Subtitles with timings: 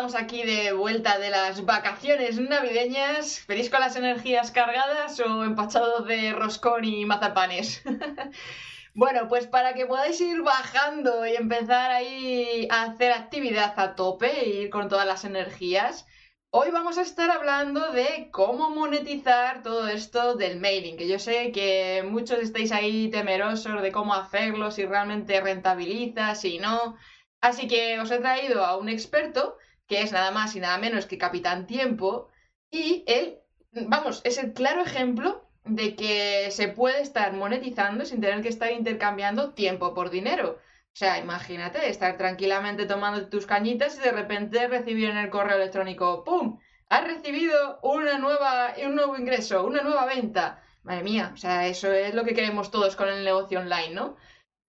[0.00, 3.44] estamos aquí de vuelta de las vacaciones navideñas.
[3.46, 7.82] ¿Venís con las energías cargadas o empachados de roscón y mazapanes?
[8.94, 14.40] bueno, pues para que podáis ir bajando y empezar ahí a hacer actividad a tope
[14.40, 16.06] e ir con todas las energías,
[16.48, 21.52] hoy vamos a estar hablando de cómo monetizar todo esto del mailing, que yo sé
[21.52, 26.96] que muchos estáis ahí temerosos de cómo hacerlo, si realmente rentabiliza, si no.
[27.42, 29.58] Así que os he traído a un experto,
[29.90, 32.28] que es nada más y nada menos que Capitán Tiempo,
[32.70, 33.40] y él,
[33.72, 38.70] vamos, es el claro ejemplo de que se puede estar monetizando sin tener que estar
[38.70, 40.60] intercambiando tiempo por dinero.
[40.92, 45.56] O sea, imagínate estar tranquilamente tomando tus cañitas y de repente recibir en el correo
[45.56, 46.60] electrónico, ¡pum!
[46.88, 50.62] Has recibido una nueva, un nuevo ingreso, una nueva venta.
[50.84, 54.16] Madre mía, o sea, eso es lo que queremos todos con el negocio online, ¿no?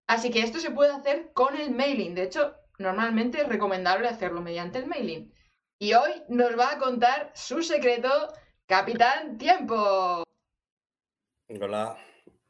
[0.07, 2.15] Así que esto se puede hacer con el mailing.
[2.15, 5.33] De hecho, normalmente es recomendable hacerlo mediante el mailing.
[5.79, 8.09] Y hoy nos va a contar su secreto,
[8.67, 10.23] Capitán Tiempo.
[11.47, 11.97] Hola,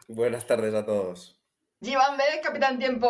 [0.08, 1.40] buenas tardes a todos.
[1.82, 3.10] Giván Capitán Tiempo.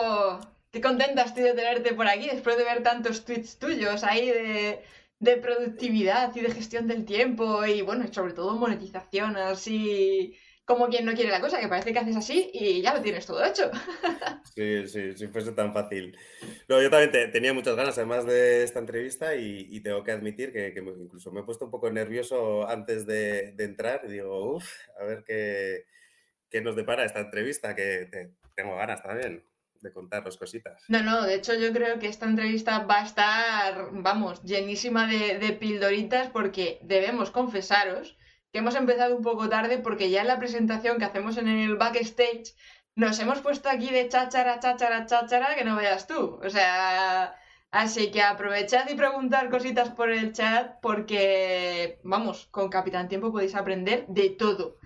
[0.71, 4.83] Qué contenta estoy de tenerte por aquí después de ver tantos tweets tuyos ahí de,
[5.19, 10.37] de productividad y de gestión del tiempo y bueno, sobre todo monetización así
[10.71, 13.25] como quien no quiere la cosa, que parece que haces así y ya lo tienes
[13.25, 13.69] todo hecho.
[14.53, 16.17] Sí, sí, si fuese tan fácil.
[16.67, 20.73] No, yo también tenía muchas ganas, además de esta entrevista, y, tengo que admitir que,
[20.75, 24.01] incluso me he puesto un poco nervioso antes de, entrar.
[24.03, 29.45] Y digo, uff, a ver qué, nos depara esta entrevista, que tengo ganas también
[29.79, 30.83] de contaros cositas.
[30.89, 35.39] No, no, de hecho yo creo que esta entrevista va a estar, vamos, llenísima de,
[35.39, 38.17] de pildoritas porque debemos confesaros
[38.51, 41.77] que hemos empezado un poco tarde porque ya en la presentación que hacemos en el
[41.77, 42.53] backstage
[42.95, 46.39] nos hemos puesto aquí de cháchara, cháchara, cháchara, que no veas tú.
[46.43, 47.35] O sea,
[47.71, 53.55] así que aprovechad y preguntar cositas por el chat porque, vamos, con Capitán Tiempo podéis
[53.55, 54.77] aprender de todo.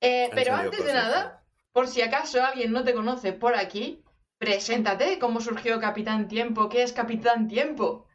[0.00, 4.02] Eh, pero antes de nada, por si acaso alguien no te conoce por aquí,
[4.38, 8.06] preséntate cómo surgió Capitán Tiempo, qué es Capitán Tiempo.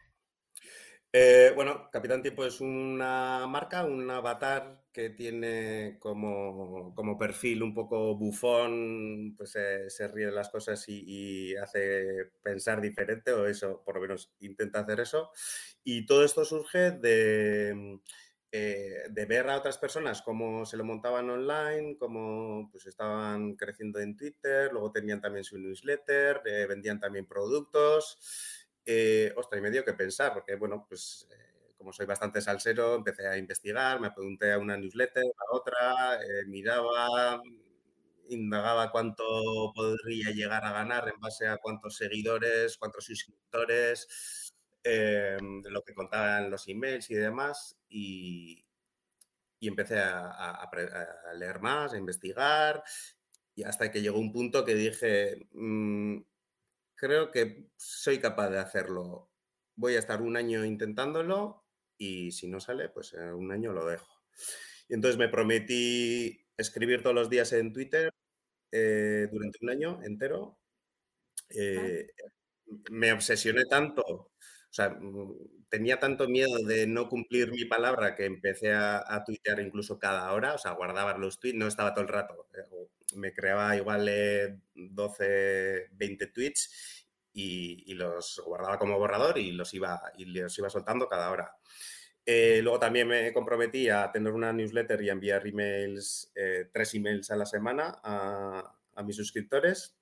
[1.17, 8.17] Eh, bueno, Capitán Tiempo es una marca, un avatar que tiene como, perfil un poco
[8.17, 14.01] bufón, pues se ríe de las cosas y, hace pensar diferente, o eso, por lo
[14.01, 15.31] menos intenta hacer eso.
[15.85, 18.01] Y todo esto surge de,
[18.51, 24.01] eh, de ver a otras personas cómo se lo montaban online, cómo pues, estaban creciendo
[24.01, 28.64] en Twitter, luego tenían también su newsletter, eh, vendían también productos.
[28.85, 32.95] Eh, ostras, y me dio que pensar, porque bueno, pues eh, como soy bastante salsero,
[32.95, 37.41] empecé a investigar, me pregunté a una newsletter, a otra, eh, miraba,
[38.29, 39.23] indagaba cuánto
[39.75, 44.53] podría llegar a ganar en base a cuántos seguidores, cuántos suscriptores,
[44.83, 48.61] em, lo que contaban los emails y demás, y,
[49.61, 50.69] empecé a,
[51.35, 52.83] leer más, a investigar,
[53.55, 56.17] y hasta que llegó un punto que dije, mm,
[56.95, 59.31] creo que soy capaz de hacerlo.
[59.75, 61.65] Voy a estar un año intentándolo
[61.97, 64.23] y si no sale, pues en un año lo dejo.
[64.87, 68.11] Y entonces me prometí escribir todos los días en Twitter
[68.71, 70.59] eh, durante un año entero.
[71.49, 72.07] Eh,
[72.91, 74.31] me obsesioné tanto,
[74.75, 79.59] sea, mm, tenía tanto miedo de no cumplir mi palabra que empecé a, a tuitear
[79.59, 82.47] incluso cada hora, o sea, guardaba los tweets, no estaba todo el rato.
[82.53, 84.09] Eh, me creaba igual
[84.75, 91.07] 12, 20 tweets y, los guardaba como borrador y los iba, y los iba soltando
[91.07, 91.55] cada hora.
[92.25, 96.95] Eh, luego también me comprometí a tener una newsletter y a enviar emails, eh, tres
[96.95, 99.95] emails a la semana a, mis suscriptores.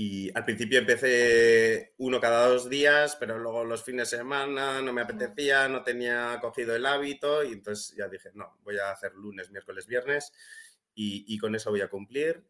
[0.00, 4.92] Y al principio empecé uno cada dos días, pero luego los fines de semana no
[4.92, 9.12] me apetecía, no tenía cogido el hábito y entonces ya dije, no, voy a hacer
[9.14, 10.32] lunes, miércoles, viernes
[10.94, 12.44] y, con eso voy a cumplir.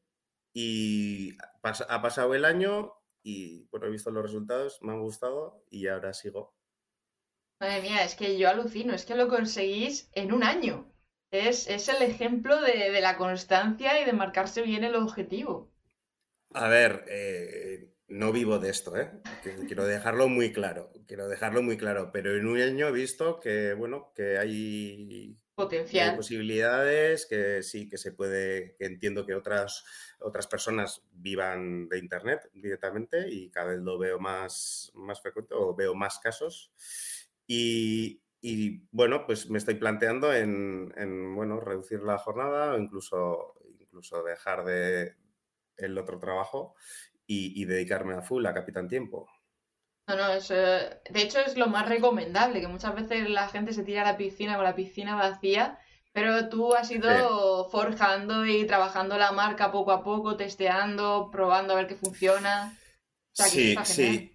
[0.52, 2.92] Y ha pasado el año
[3.22, 6.54] y bueno, he visto los resultados, me han gustado y ahora sigo.
[7.60, 10.92] Madre mía, es que yo alucino, es que lo conseguís en un año.
[11.30, 15.67] Es, el ejemplo de, la constancia y de marcarse bien el objetivo.
[16.54, 19.10] A ver, eh, no vivo de esto, ¿eh?
[19.66, 23.74] Quiero dejarlo muy claro, quiero dejarlo muy claro, pero en un año he visto que,
[23.74, 26.16] bueno, que hay Potencial.
[26.16, 29.84] posibilidades, que sí, que se puede, que entiendo que otras,
[30.20, 35.74] otras personas vivan de Internet directamente y cada vez lo veo más, más frecuente o
[35.74, 36.72] veo más casos.
[37.46, 38.22] Y,
[38.90, 45.16] bueno, pues me estoy planteando en, bueno, reducir la jornada o incluso, incluso dejar de
[45.78, 46.74] el otro trabajo
[47.26, 49.28] y, y dedicarme a full a Capitán Tiempo.
[50.08, 53.84] No, no, eso, de hecho es lo más recomendable, que muchas veces la gente se
[53.84, 55.78] tira a la piscina con la piscina vacía,
[56.12, 61.76] pero tú has ido forjando y trabajando la marca poco a poco, testeando, probando a
[61.76, 62.74] ver qué funciona.
[63.34, 64.34] sí, sí.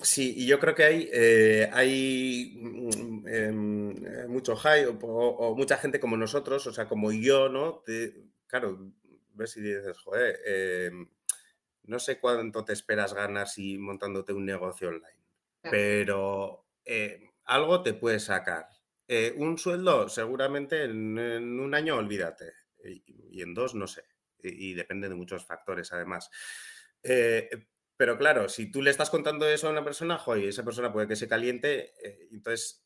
[0.00, 5.76] Sí, y yo creo que hay, eh, hay mm, em, eh, mucho hype o, mucha
[5.76, 7.82] gente como nosotros, o sea, como yo, ¿no?
[8.46, 8.90] claro,
[9.34, 11.08] ves y dices, joder, em,
[11.84, 15.18] no sé cuánto te esperas ganar si montándote un negocio online,
[15.62, 18.68] pero eh, algo te puede sacar.
[19.36, 21.18] un sueldo, seguramente en,
[21.60, 22.52] un año olvídate,
[22.84, 24.04] y, en dos no sé,
[24.42, 26.30] y, depende de muchos factores además.
[28.02, 31.06] Pero claro, si tú le estás contando eso a una persona, joder, esa persona puede
[31.06, 32.84] que se caliente, eh, entonces,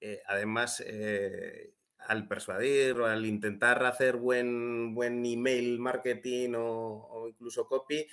[0.00, 1.72] eh, además, eh,
[2.06, 8.06] al persuadir o al intentar hacer buen, buen email marketing o, incluso copy,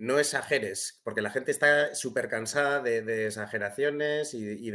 [0.00, 4.72] no exageres, porque la gente está súper cansada de, exageraciones y, y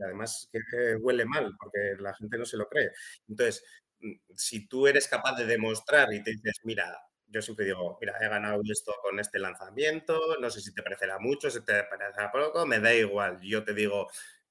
[0.00, 2.92] además que huele mal, porque la gente no se lo cree.
[3.28, 3.64] Entonces,
[4.00, 8.14] mm, si tú eres capaz de demostrar y te dices, mira, yo siempre digo, mira,
[8.20, 12.30] he ganado esto con este lanzamiento, no sé si te parecerá mucho, si te parecerá
[12.30, 13.40] poco, me da igual.
[13.42, 14.08] Yo te digo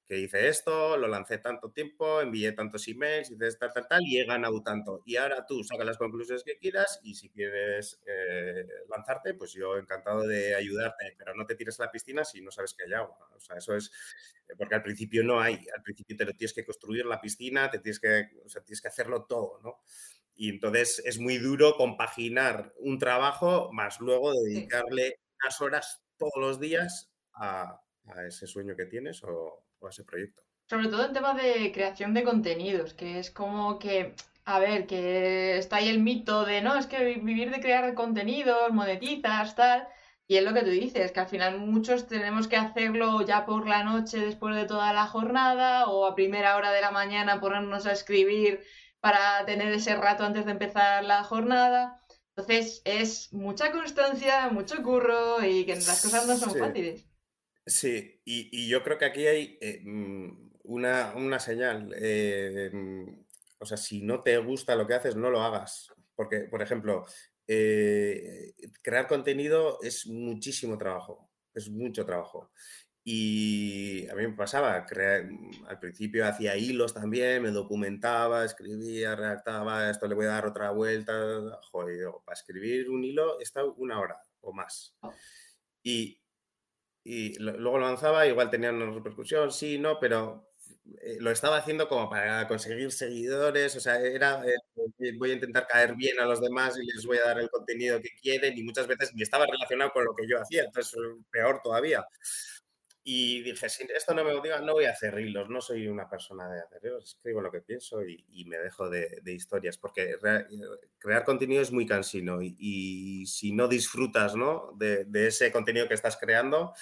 [0.10, 4.18] que hice esto, lo lancé tanto tiempo, envié tantos emails, hice tal, tal, tal, y
[4.18, 5.04] he ganado tanto.
[5.06, 9.78] Y ahora tú sacas las conclusiones que quieras y si quieres eh, lanzarte, pues yo
[9.78, 12.94] encantado de ayudarte, pero no te tires a la piscina si no sabes que hay
[12.94, 13.30] agua.
[13.36, 13.92] O sea, eso es,
[14.58, 17.78] porque al principio no hay, al principio te lo tienes que construir la piscina, te
[17.78, 19.84] tienes que, o sea, tienes que hacerlo todo, ¿no?
[20.36, 26.60] Y entonces es muy duro compaginar un trabajo más luego dedicarle unas horas todos los
[26.60, 27.80] días a,
[28.28, 30.44] ese sueño que tienes o, a ese proyecto.
[30.70, 34.14] Sobre todo en temas de creación de contenidos, que es como que,
[34.46, 38.72] a ver, que está ahí el mito de, no, es que vivir de crear contenidos,
[38.72, 39.88] monetizas, tal.
[40.28, 43.68] Y es lo que tú dices, que al final muchos tenemos que hacerlo ya por
[43.68, 47.88] la noche después de toda la jornada o a primera hora de la mañana ponernos
[47.88, 48.62] a escribir
[49.00, 52.00] para tener ese rato antes de empezar la jornada.
[52.36, 57.09] Entonces es mucha constancia, mucho curro y que las cosas no son fáciles.
[57.70, 61.94] Sí, y, yo creo que aquí hay eh, mm, una, señal.
[61.96, 63.26] Eh, mm,
[63.60, 65.94] o sea, si no te gusta lo que haces, no lo hagas.
[66.16, 67.06] Porque, por ejemplo,
[67.48, 72.52] eh, crear contenido es muchísimo trabajo, es mucho trabajo.
[73.04, 79.90] Y a mí me pasaba, mm, al principio hacía hilos también, me documentaba, escribía, redactaba,
[79.92, 81.14] esto le voy a dar otra vuelta.
[81.72, 84.96] Joder, para escribir un hilo está una hora o más.
[85.02, 85.14] Oh.
[87.04, 90.50] Y, y luego lo lanzaba, igual tenía una repercusión, sí, no, pero
[91.02, 94.56] eh, lo estaba haciendo como para conseguir seguidores, o sea, era, eh,
[95.18, 98.02] voy a intentar caer bien a los demás y les voy a dar el contenido
[98.02, 101.00] que quieren y muchas veces ni estaba relacionado con lo que yo hacía, entonces
[101.32, 102.06] peor todavía.
[103.04, 106.10] Y dije, si esto no me motiva, no voy a hacer hilos, no soy una
[106.10, 110.18] persona de hacer hilos, escribo lo que pienso y, me dejo de, historias, porque
[110.98, 114.74] crear contenido es muy cansino y, si no disfrutas ¿no?
[114.78, 116.74] De, ese contenido que estás creando,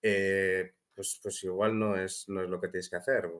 [0.00, 3.30] eh, pues, pues igual no es, no es lo que tienes que hacer,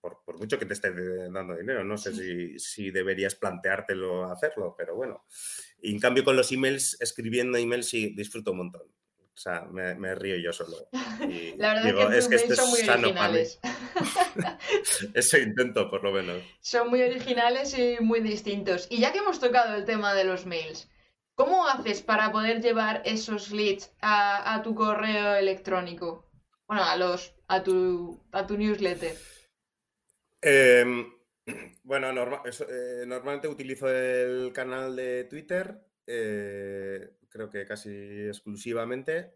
[0.00, 0.92] por, mucho que te esté
[1.30, 1.84] dando dinero.
[1.84, 5.24] No sé si, si, deberías planteártelo hacerlo, pero bueno.
[5.80, 8.95] Y en cambio con los emails, escribiendo emails sí disfruto un montón.
[9.36, 10.88] O sea, me, río yo solo.
[11.58, 13.60] la verdad es que, son muy originales.
[15.14, 16.42] Eso intento, por lo menos.
[16.60, 18.86] Son muy originales y muy distintos.
[18.88, 20.88] Y ya que hemos tocado el tema de los mails,
[21.34, 26.30] ¿cómo haces para poder llevar esos leads a, tu correo electrónico?
[26.66, 29.16] Bueno, a los a tu, a tu newsletter.
[30.40, 31.12] Em,
[31.84, 35.78] bueno, eh, normalmente utilizo el canal de Twitter.
[36.06, 37.90] Eh, creo que casi
[38.26, 39.34] exclusivamente.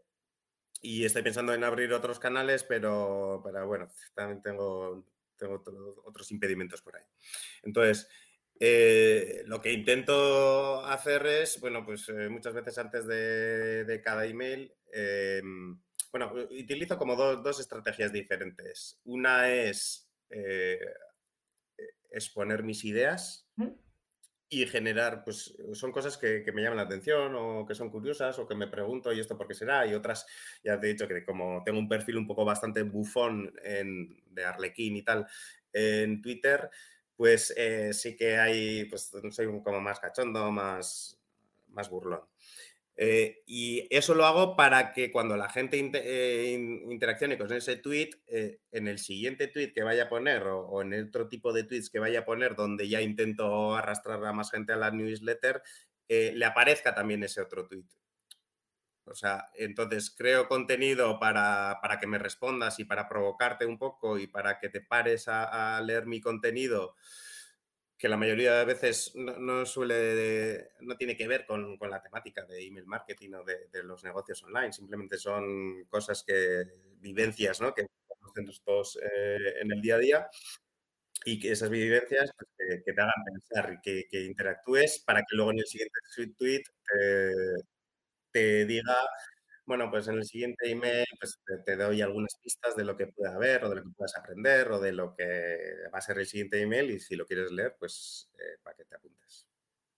[0.83, 5.62] Y estoy pensando en abrir otros canales, pero, pero bueno, también tengo, tengo
[6.04, 7.04] otros impedimentos por ahí.
[7.62, 8.09] Entonces,
[8.59, 14.73] eh, lo que intento hacer es, bueno, pues eh, muchas veces antes de, cada email,
[14.92, 15.78] em,
[16.11, 18.99] bueno, utilizo como dos, estrategias diferentes.
[19.04, 20.80] Una es eh,
[22.11, 23.47] exponer mis ideas
[24.52, 28.49] y generar, pues son cosas que, me llaman la atención o que son curiosas o
[28.49, 30.26] que me pregunto y esto por qué será y otras,
[30.64, 34.45] ya te he dicho que como tengo un perfil un poco bastante bufón en, de
[34.45, 35.26] Arlequín y tal
[35.73, 36.69] en Twitter,
[37.16, 41.16] pues eh, sí que hay, pues soy como más cachondo, más,
[41.69, 42.29] más burlón.
[42.97, 48.11] Eh, y eso lo hago para que cuando la gente eh, interaccione con ese tweet,
[48.26, 51.88] eh, en el siguiente tweet que vaya a poner o, en otro tipo de tweets
[51.88, 55.62] que vaya a poner donde ya intento arrastrar a más gente a la newsletter,
[56.09, 57.87] le aparezca también ese otro tweet.
[59.04, 64.18] O sea, entonces creo contenido para, para que me respondas y para provocarte un poco
[64.18, 66.97] y para que te pares a, a leer mi contenido
[68.00, 72.47] que la mayoría de veces no, suele, no tiene que ver con, con, la temática
[72.47, 76.64] de email marketing o de, de, los negocios online, simplemente son cosas que,
[77.00, 77.75] vivencias, ¿no?
[77.75, 77.87] Que
[78.35, 80.30] tenemos todos eh, en el día a día
[81.25, 85.50] y que esas vivencias pues, que, te hagan pensar que, que, interactúes para que luego
[85.50, 85.99] en el siguiente
[86.38, 87.33] tweet te,
[88.30, 88.97] te diga
[89.70, 93.32] bueno, pues en el siguiente email pues, te, doy algunas pistas de lo que puede
[93.32, 95.58] haber o de lo que puedas aprender o de lo que
[95.94, 98.84] va a ser el siguiente email y si lo quieres leer, pues eh, para que
[98.84, 99.46] te apuntes.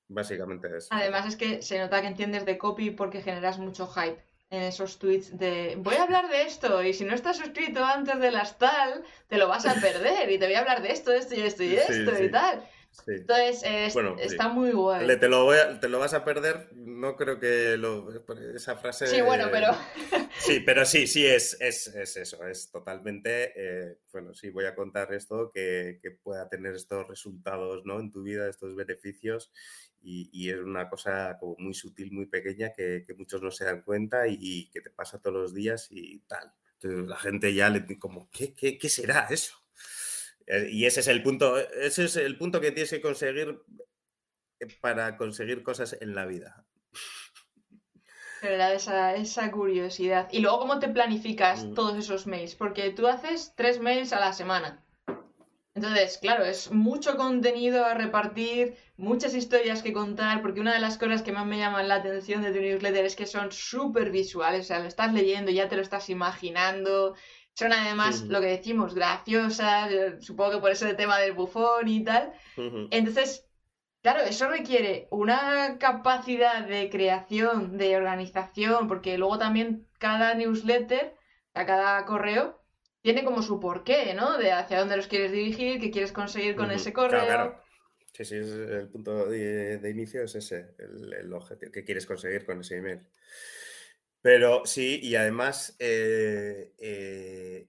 [0.09, 0.89] Básicamente eso.
[0.91, 4.99] Además es que se nota que entiendes de copy porque generas mucho hype en esos
[4.99, 8.59] tweets de voy a hablar de esto y si no estás suscrito antes de las
[8.59, 11.41] tal, te lo vas a perder y te voy a hablar de esto, esto y
[11.41, 12.25] esto y esto sí, sí.
[12.25, 12.31] y
[13.07, 13.63] Entonces,
[14.21, 15.19] está muy guay.
[15.19, 18.09] te, lo voy te lo vas a perder, no creo que lo,
[18.55, 19.07] esa frase...
[19.07, 19.69] Sí, bueno, pero...
[20.39, 23.53] sí, pero sí, sí, es, es, es eso, es totalmente...
[23.57, 27.99] Eh, bueno, sí, voy a contar esto, que, que, pueda tener estos resultados ¿no?
[27.99, 29.53] en tu vida, estos beneficios,
[30.01, 33.65] y, y es una cosa como muy sutil, muy pequeña, que, que muchos no se
[33.65, 36.53] dan cuenta y, y, que te pasa todos los días y tal.
[36.75, 39.62] Entonces la gente ya le como, ¿qué, qué, qué será eso?
[40.53, 43.63] Eh, y ese es el punto, ese es el punto que tienes que conseguir
[44.61, 46.67] eh, para conseguir cosas en la vida.
[48.43, 50.29] Generar esa, esa curiosidad.
[50.31, 51.75] Y luego, ¿cómo te planificas mm.
[51.75, 52.55] todos esos mails?
[52.55, 54.85] Porque tú haces tres mails a la semana.
[55.75, 60.99] Entonces, claro, es mucho contenido a repartir, muchas historias que contar, porque una de las
[60.99, 64.67] cosas que más me llaman la atención de tu newsletter es que son súper visuales,
[64.67, 67.15] o sea, lo estás leyendo, ya te lo estás imaginando,
[67.55, 71.89] son además lo que decimos, graciosas, eh, supongo que por eso el tema del bufón
[71.89, 72.33] y tal.
[72.91, 73.47] Entonces,
[74.03, 81.15] claro, eso requiere una capacidad de creación, de organización, porque luego también cada newsletter,
[81.55, 82.61] a cada correo,
[83.03, 84.39] tiene como su porqué, ¿no?
[84.39, 87.25] De hacia dónde los quieres dirigir, qué quieres conseguir con ese correo.
[87.27, 87.63] Claro,
[88.13, 92.45] Sí, sí, el punto de, de inicio es ese, el, el objetivo que quieres conseguir
[92.45, 93.01] con ese email.
[94.23, 97.69] Pero sí, y además eh, eh,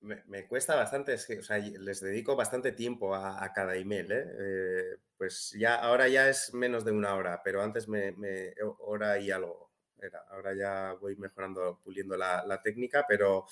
[0.00, 4.24] me, cuesta bastante, es que, o sea, les dedico bastante tiempo a, cada email, ¿eh?
[4.38, 4.96] ¿eh?
[5.16, 9.30] Pues ya, ahora ya es menos de una hora, pero antes me, me hora y
[9.30, 9.70] algo
[10.00, 10.20] era.
[10.30, 13.46] Ahora ya voy mejorando, puliendo la, la técnica, pero,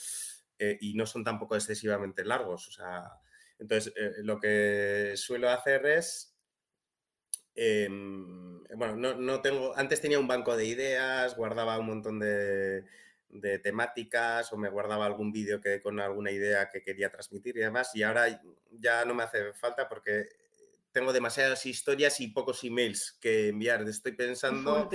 [0.58, 3.04] y no son tampoco excesivamente largos, o sea,
[3.58, 6.35] entonces lo que suelo hacer es
[7.56, 7.88] eh,
[8.76, 12.84] bueno, no, no, tengo, antes tenía un banco de ideas, guardaba un montón de,
[13.30, 17.60] de temáticas o me guardaba algún vídeo que con alguna idea que quería transmitir y
[17.60, 20.28] demás, y ahora ya no me hace falta porque
[20.92, 23.86] tengo demasiadas historias y pocos emails que enviar.
[23.86, 24.88] Estoy pensando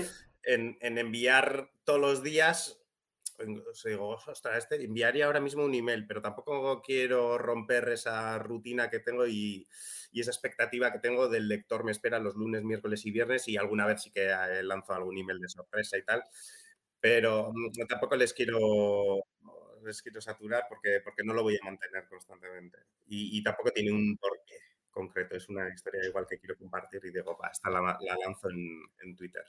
[0.43, 2.80] en, en, enviar todos los días.
[3.83, 8.99] Digo, ostras, este enviaría ahora mismo un email, pero tampoco quiero romper esa rutina que
[8.99, 9.67] tengo y,
[10.11, 11.83] y esa expectativa que tengo del lector.
[11.83, 15.17] Me espera los lunes, miércoles y viernes y alguna vez sí que eh, lanzo algún
[15.17, 16.23] email de sorpresa y tal,
[16.99, 18.59] pero mm, tampoco les quiero
[19.83, 23.91] les quiero saturar porque, porque no lo voy a mantener constantemente y, y tampoco tiene
[23.91, 24.55] un porqué
[24.91, 28.49] concreto, es una historia igual que quiero compartir y digo, va, esta la, la lanzo
[28.49, 29.43] en, en, Twitter.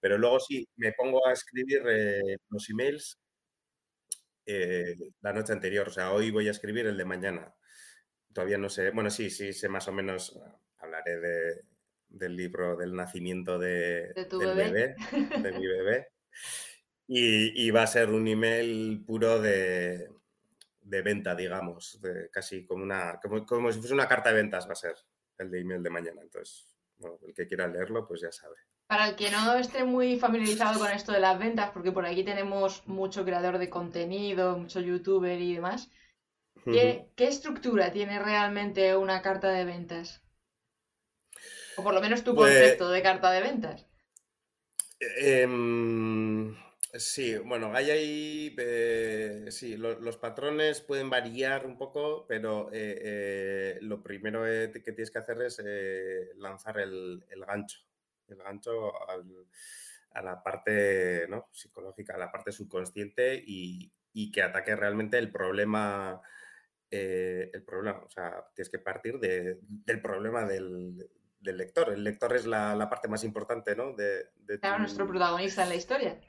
[0.00, 3.18] Pero luego sí, me pongo a escribir eh, los emails
[4.46, 7.54] eh, la noche anterior, o sea, hoy voy a escribir el de mañana
[8.32, 10.38] todavía no sé, bueno, sí, sí, sé más o menos,
[10.78, 11.62] hablaré de,
[12.08, 14.94] del libro del nacimiento de, ¿De del bebé?
[15.10, 15.42] bebé?
[15.42, 16.08] de mi bebé.
[17.06, 20.08] Y, y, va a ser un email puro de,
[20.90, 24.68] de venta, digamos, de casi como, una, como, como, si fuese una carta de ventas
[24.68, 24.94] va a ser
[25.38, 26.20] el de email de mañana.
[26.20, 26.66] Entonces,
[26.98, 28.56] bueno, el que quiera leerlo, pues ya sabe.
[28.88, 32.24] Para el que no esté muy familiarizado con esto de las ventas, porque por aquí
[32.24, 35.90] tenemos mucho creador de contenido, mucho youtuber y demás,
[36.64, 40.22] ¿Qué, ¿Qué, estructura tiene realmente una carta de ventas?
[41.76, 43.86] O por lo menos tu pues, concepto de carta de ventas.
[45.00, 45.46] Eh,
[46.94, 48.56] sí, bueno, hay ahí.
[48.58, 54.92] Eh, sí, lo, los patrones pueden variar un poco, pero eh, eh lo primero que
[54.92, 55.62] tienes que hacer es
[56.36, 57.80] lanzar el, el, gancho.
[58.28, 59.46] El gancho al,
[60.12, 61.48] a la parte ¿no?
[61.52, 66.20] psicológica, a la parte subconsciente y, y que ataque realmente el problema
[66.90, 68.02] eh, el problema.
[68.04, 71.92] O sea, tienes que partir de, del problema del, del, lector.
[71.92, 73.92] El lector es la, la, parte más importante, ¿no?
[73.92, 74.82] De, de claro, tu...
[74.82, 76.20] nuestro protagonista en la historia.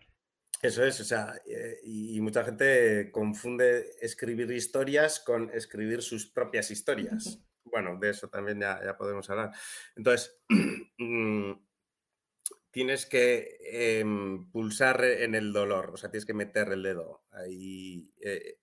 [0.62, 6.72] Eso es, o sea, eh, y mucha gente confunde escribir historias con escribir sus propias
[6.72, 7.40] historias.
[7.64, 9.52] Bueno, de eso también ya, ya podemos hablar.
[9.96, 10.36] Entonces,
[10.98, 11.54] mm,
[12.72, 18.12] tienes que em, pulsar en el dolor, o sea, tienes que meter el dedo ahí.
[18.20, 18.58] Eh,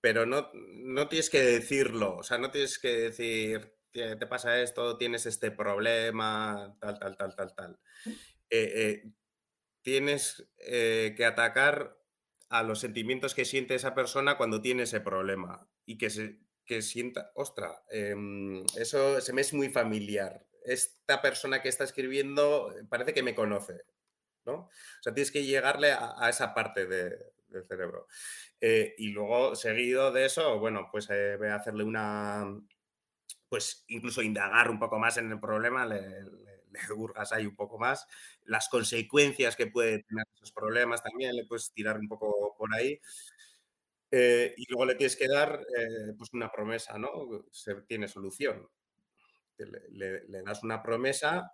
[0.00, 4.98] pero no, no tienes que decirlo, o sea, no tienes que decir, te, pasa esto,
[4.98, 7.80] tienes este problema, tal, tal, tal, tal, tal.
[8.50, 9.02] Eh,
[9.84, 11.98] eh, tienes que atacar
[12.48, 16.80] a los sentimientos que siente esa persona cuando tiene ese problema y que se que
[16.80, 22.84] sienta, ostra, em, eso se me es muy familiar esta persona que está escribiendo eh,
[22.88, 23.82] parece que me conoce,
[24.46, 24.54] ¿no?
[24.54, 24.70] O
[25.02, 28.08] sea, tienes que llegarle a, esa parte del cerebro.
[28.60, 32.46] Eh, y luego, seguido de eso, bueno, pues eh, voy a hacerle una,
[33.48, 36.64] pues incluso indagar un poco más en el problema, le, le,
[36.96, 38.06] hurgas ahí un poco más,
[38.44, 43.00] las consecuencias que puede tener esos problemas también, le puedes tirar un poco por ahí.
[44.12, 45.60] y luego le tienes que dar
[46.16, 47.10] pues una promesa, ¿no?
[47.50, 48.68] Se, tiene solución
[49.58, 51.52] le, das una promesa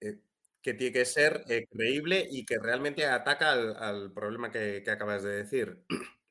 [0.00, 0.20] eh,
[0.62, 5.36] que tiene que ser eh, creíble y que realmente ataca al, problema que, acabas de
[5.36, 5.84] decir.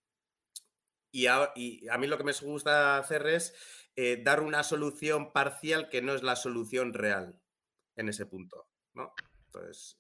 [1.12, 3.54] Y a, mí lo que me gusta hacer es
[3.96, 7.40] eh, dar una solución parcial que no es la solución real
[7.96, 9.14] en ese punto, ¿no?
[9.48, 9.98] Entonces,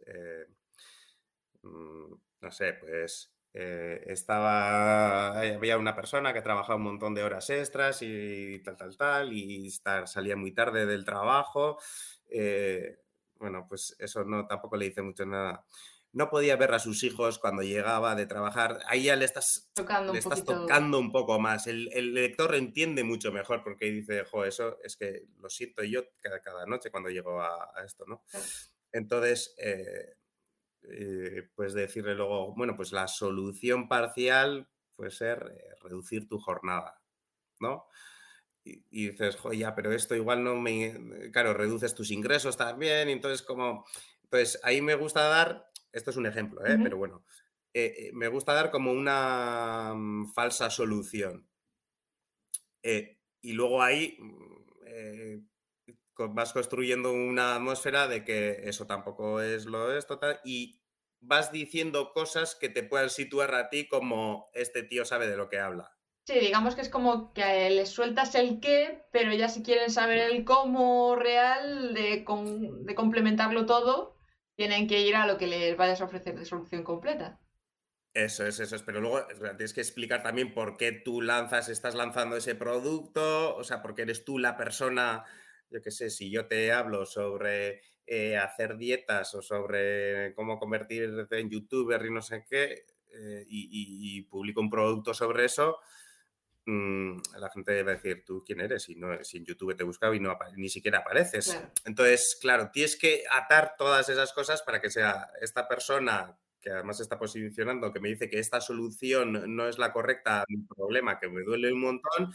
[1.63, 7.49] mm, no sé, pues eh, estaba, había una persona que trabajaba un montón de horas
[7.49, 11.77] extras y tal, tal, tal, y salía muy tarde del trabajo.
[12.29, 12.99] Eh,
[13.39, 15.65] bueno, pues eso no tampoco le dice mucho nada.
[16.15, 18.79] No podía ver a sus hijos cuando llegaba de trabajar.
[18.87, 21.67] Ahí ya le estás tocando, le un, estás tocando un poco más.
[21.67, 26.65] El, lector entiende mucho mejor porque dice, jo, eso es que lo siento yo cada,
[26.65, 28.23] noche cuando llego a, esto, ¿no?
[28.93, 30.15] Entonces, eh,
[30.83, 37.01] eh, pues decirle luego, bueno, pues la solución parcial puede ser eh, reducir tu jornada,
[37.59, 37.87] ¿no?
[38.63, 41.29] Y, dices, joya, pero esto igual no me...
[41.33, 43.85] Claro, reduces tus ingresos también, entonces como...
[44.29, 46.77] Pues ahí me gusta dar, esto es un ejemplo, ¿eh?
[46.81, 47.23] pero bueno,
[48.13, 51.49] me gusta dar como una mm, falsa solución.
[52.83, 55.47] y luego ahí mm,
[56.33, 60.81] vas construyendo una atmósfera de que eso tampoco es lo es total y
[61.19, 65.49] vas diciendo cosas que te puedan situar a ti como este tío sabe de lo
[65.49, 65.91] que habla.
[66.27, 70.17] Sí, digamos que es como que les sueltas el qué, pero ya si quieren saber
[70.17, 74.14] el cómo real de, de complementarlo todo,
[74.55, 77.39] tienen que ir a lo que les vayas a ofrecer de solución completa.
[78.13, 81.95] Eso es, eso es, pero luego tienes que explicar también por qué tú lanzas, estás
[81.95, 85.25] lanzando ese producto, o sea, porque eres tú la persona
[85.69, 91.39] yo qué sé, si yo te hablo sobre eh, hacer dietas o sobre cómo convertirte
[91.39, 95.79] en youtuber y no sé qué, eh, y, publico un producto sobre eso,
[96.65, 98.89] mm, la gente debe decir, ¿tú quién eres?
[98.89, 101.59] Y no, si en YouTube te he buscado y no ni siquiera apareces.
[101.85, 106.99] Entonces, claro, tienes que atar todas esas cosas para que sea esta persona que además
[106.99, 111.19] está posicionando, que me dice que esta solución no es la correcta a mi problema,
[111.19, 112.33] que me duele un montón,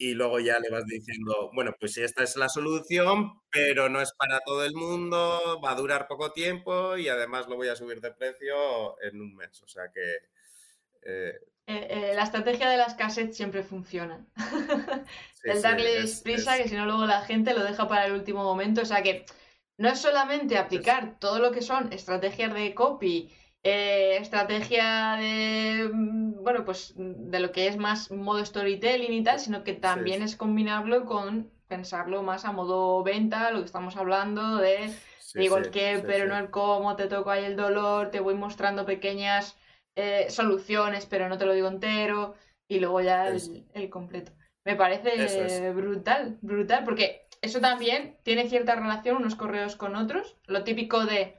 [0.00, 4.12] y luego ya le vas diciendo, bueno, pues esta es la solución, pero no es
[4.12, 8.00] para todo el mundo, va a durar poco tiempo y además lo voy a subir
[8.00, 9.60] de precio en un mes.
[9.62, 10.18] O sea que...
[11.02, 14.26] Eh, eh, eh, la estrategia de las cassettes siempre funciona.
[15.44, 18.80] el darles prisa, que si no luego la gente lo deja para el último momento.
[18.80, 19.26] O sea que
[19.76, 23.30] no es solamente aplicar todo lo que son estrategias de copy
[23.62, 29.38] eh, estrategia de, mm, bueno, pues de lo que es más modo storytelling y tal,
[29.38, 34.56] sino que también es combinarlo con pensarlo más a modo venta, lo que estamos hablando
[34.56, 34.90] de
[35.34, 38.86] digo el qué, pero no el cómo, te toco ahí el dolor, te voy mostrando
[38.86, 39.57] pequeñas
[40.00, 42.36] eh, soluciones, pero no te lo digo entero,
[42.68, 44.30] y luego ya el, completo.
[44.64, 50.62] Me parece brutal, brutal, porque eso también tiene cierta relación unos correos con otros, lo
[50.62, 51.34] típico de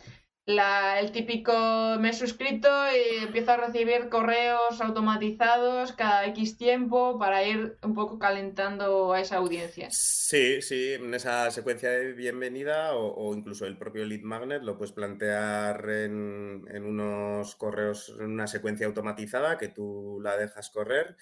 [0.57, 1.53] el típico
[1.99, 7.93] me he suscrito y empiezo a recibir correos automatizados cada X tiempo para ir un
[7.93, 9.89] poco calentando a esa audiencia.
[9.91, 14.91] Sí, sí, en esa secuencia de bienvenida o, incluso el propio lead magnet lo puedes
[14.91, 21.15] plantear en, en, unos correos, en una secuencia automatizada que tú la dejas correr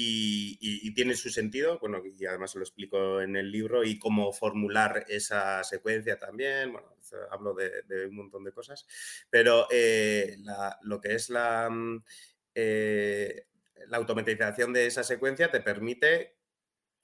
[0.00, 5.04] y, tiene su sentido, bueno, y además lo explico en el libro, y cómo formular
[5.08, 6.94] esa secuencia también, bueno,
[7.30, 8.86] hablo de, un montón de cosas,
[9.30, 10.36] pero eh,
[10.82, 12.04] lo que es la, mm,
[12.54, 13.46] eh,
[13.88, 16.36] la automatización de esa secuencia te permite,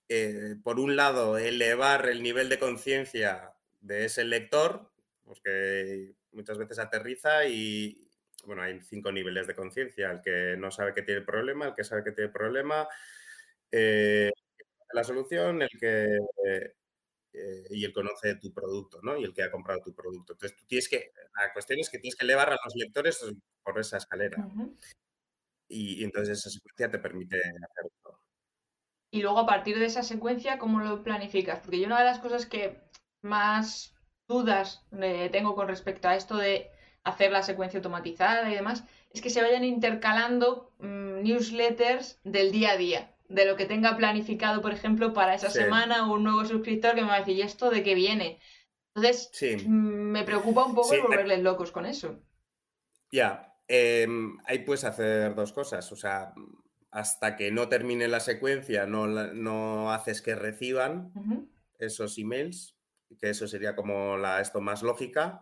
[0.09, 4.91] eh, por un lado, elevar el nivel de conciencia de ese lector,
[5.25, 8.04] porque muchas veces aterriza y,
[8.47, 11.75] bueno, hay cinco niveles de conciencia, el que no sabe que tiene el problema, el
[11.75, 12.89] que sabe que tiene el problema,
[13.71, 14.31] eh,
[14.93, 16.75] la solución, el que, eh,
[17.71, 19.17] y él conoce tu producto, ¿no?
[19.17, 20.35] Y el que ha comprado tu producto.
[20.35, 23.25] Entonces, tú tienes que, la cuestión es que tienes que elevar a los lectores
[23.63, 24.37] por esa escalera.
[25.69, 28.21] y, y, entonces esa secuencia te permite hacer todo.
[29.11, 31.61] Y luego a partir de esa secuencia, ¿cómo lo planificas?
[31.61, 32.83] Porque yo una de las cosas que
[33.23, 33.95] más
[34.29, 36.71] dudas eh, tengo con respecto a esto de
[37.05, 42.73] hacer la secuencia automatizada y demás, es que se vayan intercalando mm, newsletters del día
[42.73, 46.45] a día, de lo que tenga planificado, por ejemplo, para esa semana o un nuevo
[46.45, 48.41] suscriptor que me va a decir, ¿y esto de qué viene?
[48.95, 49.31] Entonces,
[49.67, 52.21] mm, me preocupa un poco volverles locos con eso.
[53.11, 56.33] Ya, em, ahí puedes hacer dos cosas, o sea,
[56.91, 61.13] hasta que no termine la secuencia, no, no haces que reciban
[61.79, 62.77] esos emails,
[63.21, 65.41] que eso sería como la esto más lógica.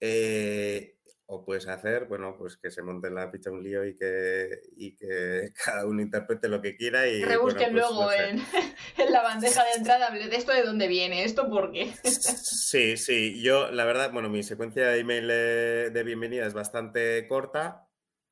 [0.00, 0.94] Eh,
[1.30, 4.48] o puedes hacer, bueno, pues que se monte en la ficha un lío y que,
[4.76, 7.22] y que cada uno interprete lo que quiera y...
[7.22, 8.42] Rebusquen pues, luego en,
[9.12, 11.92] la bandeja de entrada, de esto de dónde viene, esto por qué.
[12.04, 17.87] Sí, sí, yo la verdad, bueno, mi secuencia de email de bienvenida es bastante corta,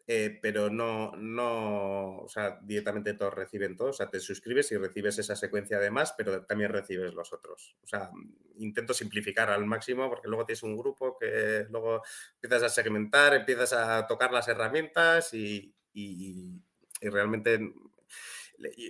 [0.08, 4.76] eh, pero no, no, o sea, directamente todos reciben todo, o sea, te suscribes y
[4.76, 7.76] recibes esa secuencia de más, pero también recibes los otros.
[7.82, 8.10] O sea,
[8.56, 12.02] intento simplificar al máximo porque luego tienes un grupo que luego
[12.40, 16.62] empiezas a segmentar, empiezas a tocar las herramientas y, y,
[17.02, 17.74] realmente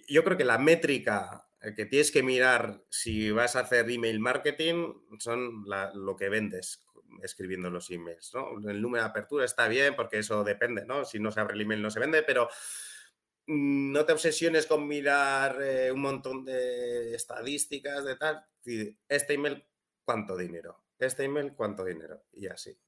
[0.07, 4.93] yo creo que la métrica que tienes que mirar si vas a hacer email marketing
[5.19, 6.86] son lo que vendes
[7.23, 8.69] escribiendo los emails, ¿no?
[8.69, 11.05] El número de apertura está bien porque eso depende, ¿no?
[11.05, 12.49] Si no se abre el email no se vende, pero
[13.47, 18.45] mm, no te obsesiones con mirar eh, un montón de estadísticas de tal.
[19.09, 19.65] Este email,
[20.05, 20.85] ¿cuánto dinero?
[20.99, 22.25] Este email, ¿cuánto dinero?
[22.33, 22.79] Y así.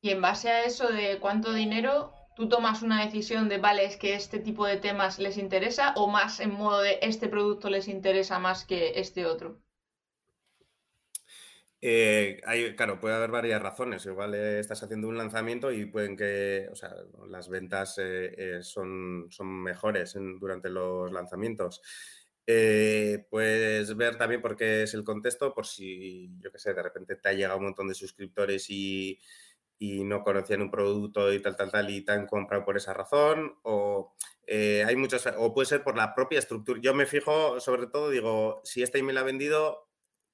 [0.00, 3.96] Y en base a eso de cuánto dinero, tú tomas una decisión de, vale, es
[3.96, 7.88] que este tipo de temas les interesa o más en modo de este producto les
[7.88, 9.60] interesa más que este otro.
[11.80, 12.40] Eh,
[12.76, 14.04] claro, puede haber varias razones.
[14.06, 16.94] Igual eh, estás haciendo un lanzamiento y pueden que, o sea,
[17.28, 21.80] las ventas eh, son, son mejores durante los lanzamientos.
[23.30, 27.16] puedes ver también por qué es el contexto, por si, yo qué sé, de repente
[27.16, 29.20] te ha llegado un montón de suscriptores y,
[29.78, 32.94] y no conocían un producto y tal, tal, tal, y te han comprado por esa
[32.94, 34.14] razón, o
[34.48, 36.80] hay muchas, o puede ser por la propia estructura.
[36.82, 39.87] Yo me fijo, sobre todo, digo, si este email ha vendido,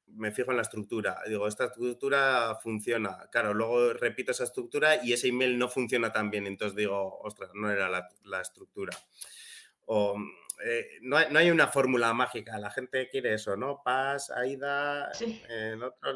[0.09, 1.21] me fijo en la estructura.
[1.27, 3.29] Digo, esta estructura funciona.
[3.31, 6.47] Claro, luego repito esa estructura y ese email no funciona tan bien.
[6.47, 8.97] Entonces digo, ostras, no era la, estructura.
[9.87, 10.17] O
[10.64, 12.59] eh, no, hay, una fórmula mágica.
[12.59, 13.83] La gente quiere eso, ¿no?
[13.83, 15.11] Paz, Aida,
[15.49, 16.12] el otro,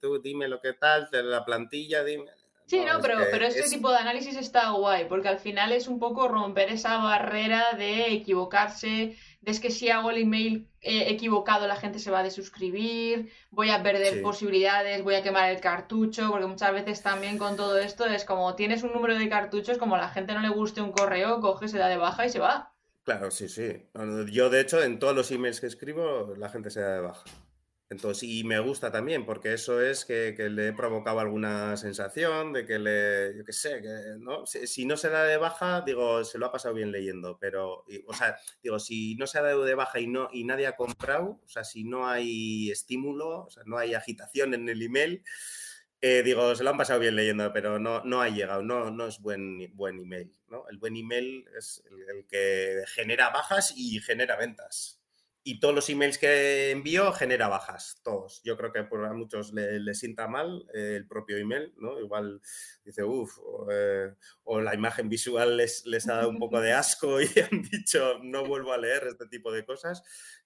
[0.00, 2.30] tú dime lo que tal, la plantilla, dime.
[2.68, 5.98] Sí, no, pero, pero este tipo de análisis está guay, porque al final es un
[5.98, 11.76] poco romper esa barrera de equivocarse, es que si hago el email eh, equivocado la
[11.76, 16.46] gente se va a desuscribir, voy a perder posibilidades, voy a quemar el cartucho, porque
[16.46, 19.98] muchas veces también con todo esto es como tienes un número de cartuchos, como a
[19.98, 22.72] la gente no le guste un correo, coge, se da de baja y se va.
[23.04, 23.88] Claro, sí, sí.
[24.30, 27.24] Yo, de hecho, en todos los emails que escribo, la gente se da de baja.
[27.90, 32.66] Entonces, y me gusta también, porque eso es que, le he provocado alguna sensación de
[32.66, 34.44] que le, yo qué sé, que, ¿no?
[34.44, 38.14] Si, no se da de baja, digo, se lo ha pasado bien leyendo, pero, o
[38.14, 41.40] sea, digo, si no se ha dado de baja y, no, y nadie ha comprado,
[41.42, 45.22] o sea, si no hay estímulo, o sea, no hay agitación en el email,
[46.02, 49.06] eh, digo, se lo han pasado bien leyendo, pero no, no ha llegado, no, no
[49.06, 50.68] es buen, buen email, ¿no?
[50.68, 54.97] El buen email es el que genera bajas y genera ventas
[55.44, 58.42] y todos los emails que envío genera bajas, todos.
[58.44, 61.98] Yo creo que por a muchos les le sienta mal eh, el propio email, ¿no?
[61.98, 62.40] Igual
[62.84, 63.38] dice, uff,
[63.70, 64.12] eh,
[64.44, 68.18] o, la imagen visual les, les ha dado un poco de asco y han dicho,
[68.22, 70.02] no vuelvo a leer este tipo de cosas.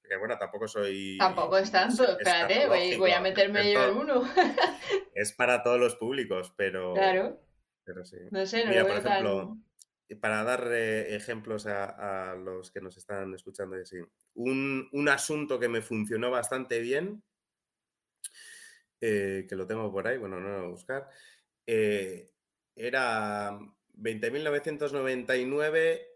[0.08, 1.16] Que bueno, tampoco soy...
[1.18, 4.22] Tampoco es tanto, espérate, voy, a meterme yo en uno.
[5.14, 6.94] es para todos los públicos, pero...
[6.94, 7.40] Claro.
[7.84, 8.18] Pero sí.
[8.30, 9.56] No sé, no Mira, por ejemplo,
[10.20, 13.82] para dar eh, ejemplos a, los que nos están escuchando, y
[14.34, 17.22] un, asunto que me funcionó bastante bien,
[19.00, 21.08] eh, que lo tengo por ahí, bueno, no lo voy a buscar,
[21.66, 22.30] eh,
[22.74, 23.58] era
[23.96, 26.06] 20.999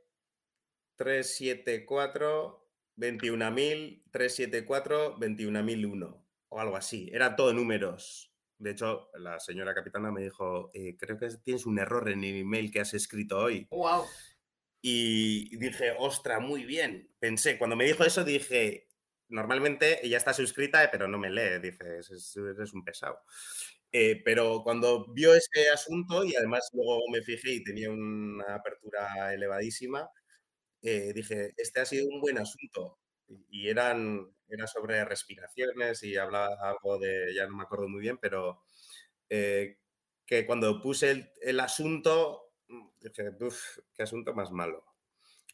[0.96, 7.10] 374 21.000 374 21.001 o algo así.
[7.12, 8.32] Era todo números.
[8.58, 12.36] De hecho, la señora capitana me dijo, eh, creo que tienes un error en el
[12.36, 13.66] email que has escrito hoy.
[13.70, 14.04] Wow.
[14.80, 17.10] Y dije, ostra, muy bien.
[17.18, 18.88] Pensé, cuando me dijo eso, dije,
[19.28, 22.00] normalmente ella está suscrita, pero no me lee, dice,
[22.36, 23.18] eres un pesado.
[23.92, 29.32] Eh, pero cuando vio ese asunto y además luego me fijé y tenía una apertura
[29.34, 30.08] elevadísima,
[30.82, 32.98] eh, dije, este ha sido un buen asunto.
[33.50, 38.18] y eran era sobre respiraciones y hablaba algo de, ya no me acuerdo muy bien,
[38.18, 38.62] pero
[39.28, 39.78] eh,
[40.26, 44.84] que cuando puse el, asunto, mm, dije, uff, qué asunto más malo.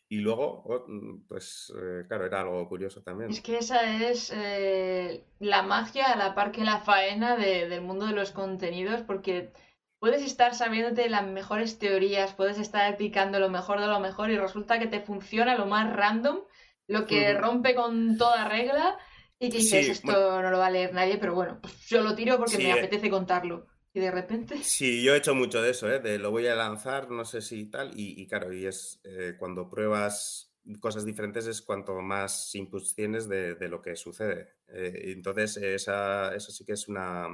[0.09, 3.31] Y luego, oh, mm, pues eh, claro, era algo curioso también.
[3.31, 8.07] Es que esa es eh, la magia a la par que la faena del mundo
[8.07, 9.53] de los contenidos, porque
[9.99, 14.37] puedes estar sabiéndote las mejores teorías, puedes estar aplicando lo mejor de lo mejor y
[14.37, 16.41] resulta que te funciona lo más random,
[16.89, 18.99] lo que rompe con toda regla
[19.39, 22.15] y que dices, esto no lo va a leer nadie, pero bueno, pues yo lo
[22.15, 22.73] tiro porque me eh.
[22.73, 23.67] apetece contarlo.
[23.95, 24.57] Y de repente.
[24.63, 25.99] Sí, yo he hecho mucho de eso, ¿eh?
[25.99, 29.69] de lo voy a lanzar, no sé si tal, y, claro, y es eh, cuando
[29.69, 34.55] pruebas cosas diferentes es cuanto más inputs tienes de, lo que sucede.
[34.69, 37.27] Eh, entonces, esa, eso sí que es una.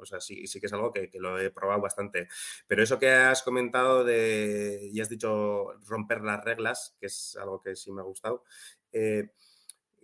[0.00, 2.28] O sea, sí, sí que es algo que, lo he probado bastante.
[2.66, 4.90] Pero eso que has comentado de.
[4.92, 8.42] y has dicho romper las reglas, que es algo que sí me ha gustado.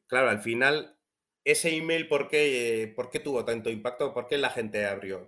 [0.07, 0.96] Claro, al final,
[1.44, 4.12] ese email, ¿por qué, ¿por qué tuvo tanto impacto?
[4.12, 5.26] ¿Por qué la gente abrió?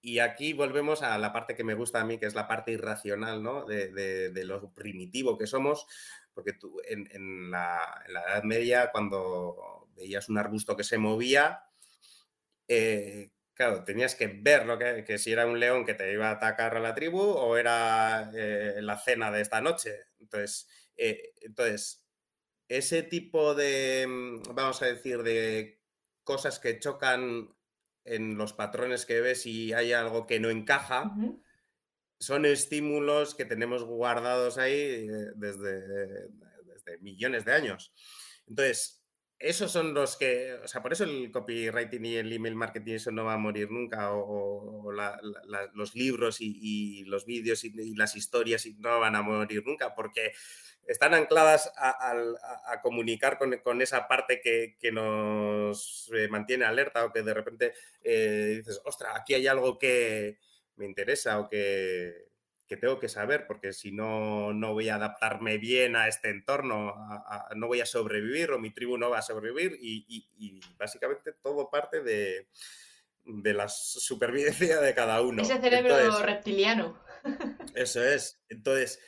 [0.00, 2.70] Y aquí volvemos a la parte que me gusta a mí, que es la parte
[2.72, 3.64] irracional, ¿no?
[3.64, 5.86] De, lo primitivo que somos,
[6.32, 11.64] porque tú en, la, Edad Media, cuando veías un arbusto que se movía,
[12.68, 16.32] eh, claro, tenías que ver lo que, si era un león que te iba a
[16.32, 20.06] atacar a la tribu o era eh, la cena de esta noche.
[20.20, 22.03] Entonces, eh, entonces,
[22.68, 25.80] ese tipo de, mm, vamos a decir, de
[26.22, 27.54] cosas que chocan
[28.04, 31.14] en los patrones que ves y hay algo que no encaja,
[32.18, 36.28] son estímulos que tenemos guardados ahí eh, desde,
[36.64, 37.92] desde, millones de años.
[38.46, 39.03] Entonces,
[39.44, 43.10] esos son los que, o sea, por eso el copywriting y el email marketing eso
[43.10, 44.90] no va a morir nunca, o,
[45.74, 50.32] los libros y, los vídeos y, las historias no van a morir nunca, porque
[50.86, 57.34] están ancladas a, comunicar con, esa parte que, nos eh, mantiene alerta o que de
[57.34, 60.38] repente eh, dices, ostra, aquí hay algo que
[60.76, 62.33] me interesa o que,
[62.76, 66.94] tengo que saber, porque si no, no voy a adaptarme bien a este entorno,
[67.54, 72.02] no voy a sobrevivir o mi tribu no va a sobrevivir y, básicamente todo parte
[72.02, 72.48] de,
[73.24, 75.42] la supervivencia de cada uno.
[75.42, 76.98] Ese cerebro reptiliano.
[77.74, 78.42] Eso es.
[78.48, 79.00] Entonces,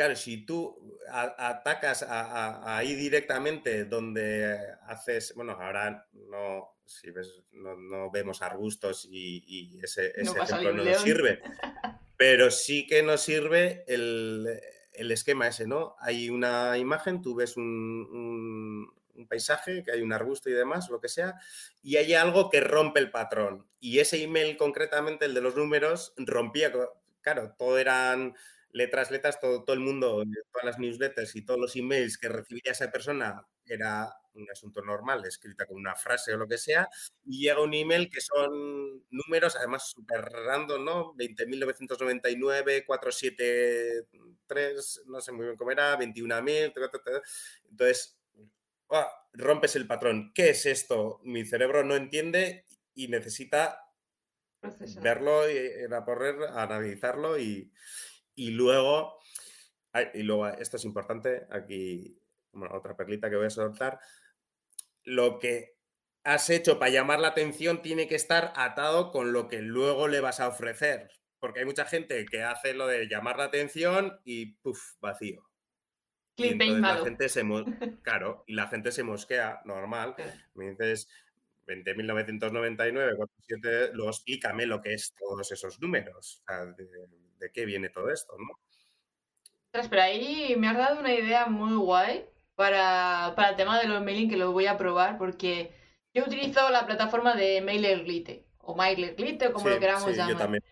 [0.00, 8.40] Claro, si tú atacas ahí directamente donde haces, bueno, ahora no, si ves, no, vemos
[8.40, 11.42] arbustos y, ese, ejemplo no nos sirve,
[12.20, 14.46] pero sí que nos sirve el,
[14.92, 15.96] esquema ese, ¿no?
[16.00, 21.00] Hay una imagen, tú ves un, un paisaje, que hay un arbusto y demás, lo
[21.00, 21.36] que sea,
[21.82, 23.66] y hay algo que rompe el patrón.
[23.80, 26.70] Y ese email concretamente, el de los números, rompía,
[27.22, 28.36] claro, todo eran
[28.70, 32.72] letras, letras, todo, todo el mundo, todas las newsletters y todos los emails que recibía
[32.72, 36.88] esa persona era un asunto normal, escrita con una frase o lo que sea,
[37.24, 41.14] y llega un email que son números, además súper random, ¿no?
[41.14, 46.72] 20.999, 473, no sé muy bien cómo era, 21.000,
[47.70, 48.16] entonces
[49.32, 50.32] rompes el patrón.
[50.34, 51.20] ¿Qué es esto?
[51.24, 52.64] Mi cerebro no entiende
[52.94, 53.80] y necesita
[55.00, 57.72] verlo, y, evaporar, analizarlo y,
[58.34, 59.18] y luego,
[60.14, 62.20] y luego, esto es importante, aquí
[62.52, 63.98] otra perlita que voy a soltar,
[65.10, 65.76] lo que
[66.22, 70.20] has hecho para llamar la atención tiene que estar atado con lo que luego le
[70.20, 71.10] vas a ofrecer.
[71.40, 75.42] Porque hay mucha gente que hace lo de llamar la atención y puff, vacío.
[76.36, 77.42] Y la gente se
[78.02, 80.14] claro, y la gente se mosquea, normal.
[80.54, 81.08] Me dices
[81.66, 86.42] 20.999, 47, luego explícame lo que es todos esos números.
[86.42, 88.58] O sea, de qué viene todo esto, ¿no?
[89.72, 92.26] Pero ahí me has dado una idea muy guay
[92.60, 95.72] para, el tema de los mailing que lo voy a probar porque
[96.12, 100.32] yo utilizo la plataforma de MailerLite o MailerLite o como lo queramos llamar.
[100.34, 100.62] Yo también,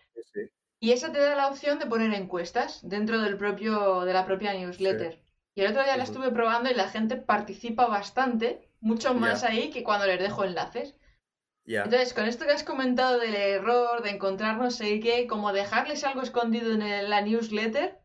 [0.79, 4.53] Y esa te da la opción de poner encuestas dentro del propio, de la propia
[4.53, 5.19] newsletter.
[5.55, 9.71] Y el otro día la estuve probando y la gente participa bastante, mucho más ahí
[9.71, 10.95] que cuando les dejo enlaces.
[11.65, 16.21] Entonces, con esto que has comentado del error, de encontrarnos sé qué, como dejarles algo
[16.21, 17.98] escondido en la newsletter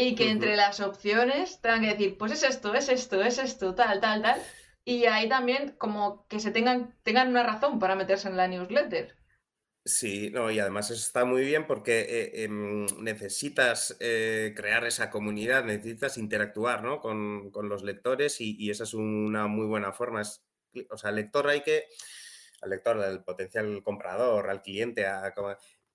[0.00, 3.74] y que entre las opciones tengan que decir, pues es esto, es esto, es esto,
[3.74, 4.42] tal, tal, tal.
[4.84, 9.14] Y ahí también como que se tengan, tengan una razón para meterse en la newsletter.
[9.84, 15.10] Sí, no, y además eso está muy bien porque eh, em, necesitas eh, crear esa
[15.10, 17.00] comunidad, necesitas interactuar ¿no?
[17.00, 20.22] con, los lectores y, y, esa es una muy buena forma.
[20.22, 20.42] Es,
[20.90, 21.84] o sea, lector hay que
[22.60, 25.32] al lector, al potencial comprador, al cliente, hay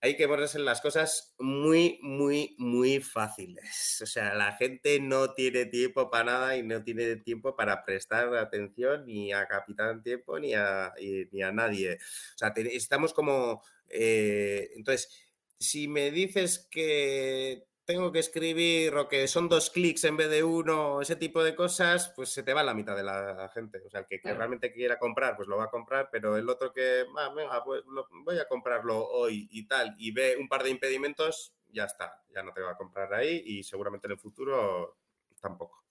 [0.06, 4.00] hay que ponerse las cosas muy, muy, muy fáciles.
[4.04, 8.36] O sea, la gente no tiene tiempo para nada y no tiene tiempo para prestar
[8.36, 10.94] atención ni a Capitán Tiempo ni a,
[11.32, 11.96] ni a nadie.
[11.96, 13.64] O sea, estamos como...
[13.90, 15.10] Eh, entonces,
[15.58, 20.44] si me dices que tengo que escribir o que son dos clics en vez de
[20.44, 23.82] uno, ese tipo de cosas, pues se te va la mitad de la gente.
[23.86, 26.74] O sea, el que, realmente quiera comprar, pues lo va a comprar, pero el otro
[26.74, 27.84] que, ah, venga, pues
[28.24, 32.42] voy a comprarlo hoy y tal, y ve un par de impedimentos, ya está, ya
[32.42, 34.98] no te va a comprar ahí y seguramente en el futuro
[35.40, 35.84] tampoco.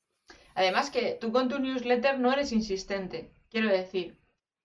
[0.54, 4.18] Además que tú con tu newsletter no eres insistente, quiero decir.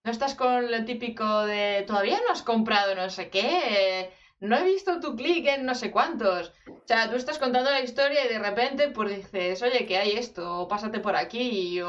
[0.03, 4.63] No estás con lo típico de todavía no has comprado no sé qué, no he
[4.63, 6.53] visto tu clic en no sé cuántos.
[6.89, 10.13] O sea, tú estás contando la historia y de repente pues dices, oye, que hay
[10.13, 11.81] esto, o pásate por aquí, y,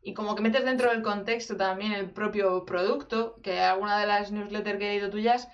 [0.00, 4.32] y como que metes dentro del contexto también el propio producto, que alguna de las
[4.32, 5.48] newsletters que he leído tuyas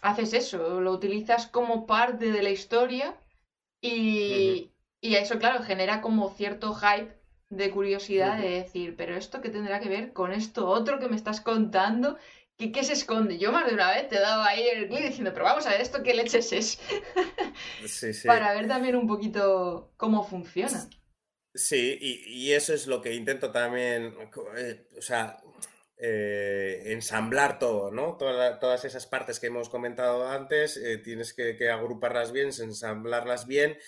[0.00, 3.16] haces eso, lo utilizas como parte de la historia
[3.80, 7.18] y, y eso, claro, genera como cierto hype
[7.50, 11.16] de curiosidad de decir, pero esto qué tendrá que ver con esto otro que me
[11.16, 12.16] estás contando
[12.58, 13.38] ¿Qué, se esconde?
[13.38, 15.70] Yo más de una vez te he dado ahí el clic diciendo, pero vamos a
[15.70, 16.78] ver esto, ¿qué leches es?
[17.86, 18.26] sí, sí.
[18.26, 20.88] Para ver también un poquito cómo funciona.
[21.54, 24.14] Sí, y, eso es lo que intento también,
[24.58, 25.38] eh, o sea,
[25.96, 28.18] eh, ensamblar todo, ¿no?
[28.18, 33.78] todas esas partes que hemos comentado antes, eh, tienes que, que, agruparlas bien, ensamblarlas bien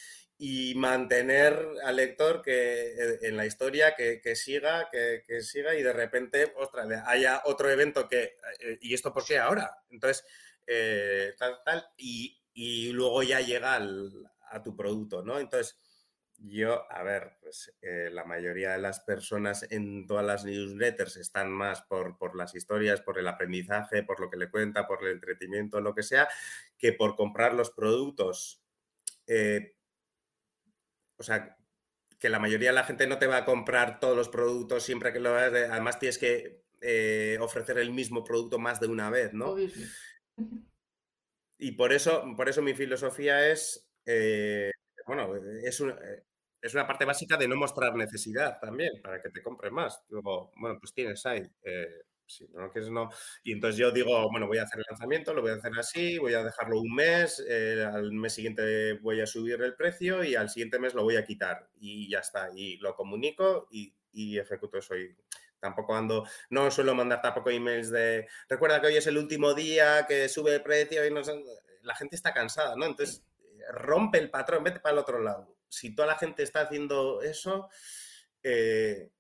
[0.41, 5.93] y mantener al lector que eh, en la historia que, siga, que, siga y de
[5.93, 9.83] repente, ostras, haya otro evento que, eh, ¿y esto por qué ahora?
[9.91, 10.25] Entonces,
[10.65, 12.37] eh, tal, tal, y,
[12.93, 13.81] luego ya llega
[14.51, 15.39] a tu producto, ¿no?
[15.39, 15.79] Entonces,
[16.39, 21.83] yo, a ver, pues la mayoría de las personas en todas las newsletters están más
[21.83, 25.81] por, por, las historias, por el aprendizaje, por lo que le cuenta, por el entretenimiento,
[25.81, 26.29] lo que sea,
[26.77, 28.61] que por comprar los productos
[31.19, 31.57] o sea,
[32.19, 35.13] que la mayoría de la gente no te va a comprar todos los productos siempre
[35.13, 35.71] que lo hagas.
[35.71, 39.57] Además, tienes que eh, ofrecer el mismo producto más de una vez, ¿no?
[41.59, 44.71] Y por eso, por eso mi filosofía es, eh,
[45.07, 45.99] bueno, es una,
[46.61, 50.01] es una parte básica de no mostrar necesidad también, para que te compre más.
[50.09, 51.43] Luego, bueno, pues tienes ahí.
[51.63, 53.11] Eh, si no no.
[53.43, 56.19] Y entonces yo digo, bueno, voy a hacer el lanzamiento, lo voy a hacer así,
[56.19, 60.35] voy a dejarlo un mes, eh, al mes siguiente voy a subir el precio y
[60.35, 61.69] al siguiente mes lo voy a quitar.
[61.81, 62.51] Y ya está.
[62.55, 64.97] Y lo comunico y, y ejecuto eso.
[64.97, 65.17] Y
[65.61, 70.07] tampoco ando, no suelo mandar tampoco emails de, recuerda que hoy es el último día
[70.07, 71.23] que sube el precio y no
[71.83, 72.87] La gente está cansada, ¿no?
[72.87, 73.25] Entonces,
[73.71, 75.57] rompe el patrón, vete para el otro lado.
[75.69, 77.69] Si toda la gente está haciendo eso,
[78.43, 79.11] eh,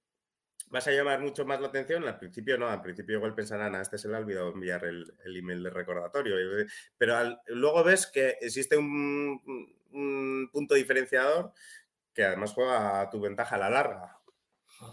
[0.70, 2.06] vas a llamar mucho más la atención.
[2.06, 4.84] Al principio no, al principio igual pensarán, a ah, este se le ha olvidado enviar
[4.84, 6.36] el, email de recordatorio.
[6.96, 9.40] Pero luego ves que existe un,
[10.52, 11.52] punto diferenciador
[12.14, 14.18] que además juega a tu ventaja a la larga.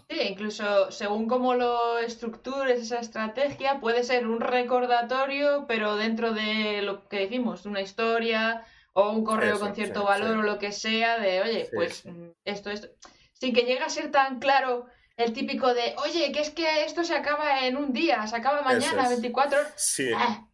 [0.08, 6.82] Sí, incluso según cómo lo estructures esa estrategia, puede ser un recordatorio, pero dentro de
[6.82, 11.18] lo que decimos, una historia o un correo con cierto valor o lo que sea,
[11.20, 12.88] de oye, pues mm, esto, esto,
[13.34, 14.86] sin que llegue a ser tan claro
[15.16, 18.62] el típico de, oye, que es que esto se acaba en un día, se acaba
[18.62, 19.72] mañana, 24 horas.
[19.76, 20.46] Sí, ah.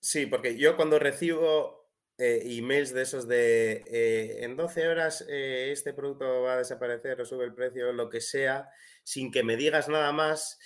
[0.00, 5.70] sí, porque yo cuando recibo eh, emails de esos de eh, en 12 horas eh,
[5.72, 8.68] este producto va a desaparecer o sube el precio, lo que sea,
[9.04, 10.58] sin que me digas nada más,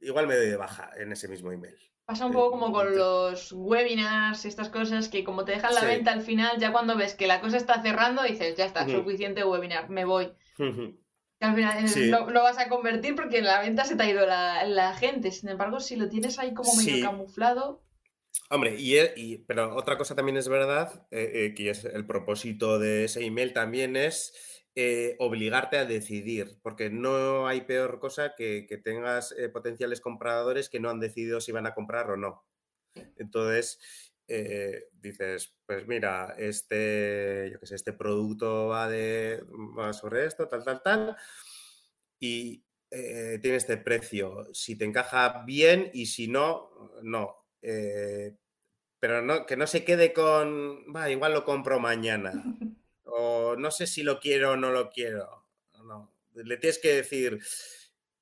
[0.00, 1.76] igual me doy de baja en ese mismo email.
[2.04, 5.84] Pasa un poco como con los webinars y estas cosas que como te dejan la
[5.84, 9.44] venta al final, ya cuando ves que la cosa está cerrando, dices, ya está, suficiente
[9.44, 10.32] webinar, me voy.
[10.58, 14.26] Al final eh, lo, vas a convertir porque en la venta se te ha ido
[14.26, 15.30] la, gente.
[15.30, 17.82] Sin embargo, si lo tienes ahí como medio camuflado.
[18.48, 23.04] Hombre, y, pero otra cosa también es verdad, eh, eh, que es el propósito de
[23.04, 24.32] ese email también es
[25.18, 30.88] obligarte a decidir, porque no hay peor cosa que, que tengas potenciales compradores que no
[30.88, 32.42] han decidido si van a comprar o no.
[33.18, 33.78] Entonces,
[34.28, 39.44] eh, dices, pues mira, este, yo qué sé, este producto va, de,
[39.92, 41.16] sobre esto, tal, tal, tal,
[42.18, 44.48] y eh, tiene este precio.
[44.52, 47.46] Si te encaja bien y si no, no.
[47.60, 48.36] Eh,
[48.98, 52.32] pero no, que no se quede con, va, igual lo compro mañana.
[53.14, 55.44] O no sé si lo quiero o no lo quiero.
[55.84, 56.14] No.
[56.32, 57.38] Le tienes que decir,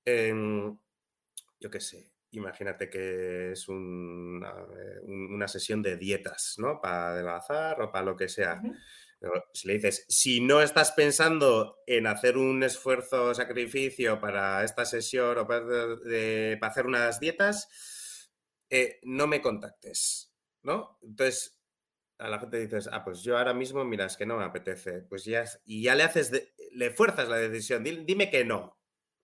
[0.05, 6.81] yo qué sé, imagínate que es una, sesión de dietas, ¿no?
[6.81, 8.61] Para adelgazar o para lo que sea.
[9.53, 14.85] Si le dices, si no estás pensando en hacer un esfuerzo o sacrificio para esta
[14.85, 15.97] sesión o para,
[16.63, 17.69] hacer unas dietas,
[18.71, 20.99] eh, no me contactes, ¿no?
[21.03, 21.61] Entonces,
[22.19, 25.03] a la gente dices, ah, pues yo ahora mismo, mira, es que no me apetece,
[25.03, 26.31] pues ya, y ya le haces,
[26.73, 28.79] le fuerzas la decisión, dime que no,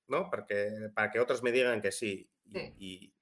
[0.09, 0.31] ¿no?
[0.31, 2.31] Para que, para que otros me digan que sí.
[2.79, 3.13] Y,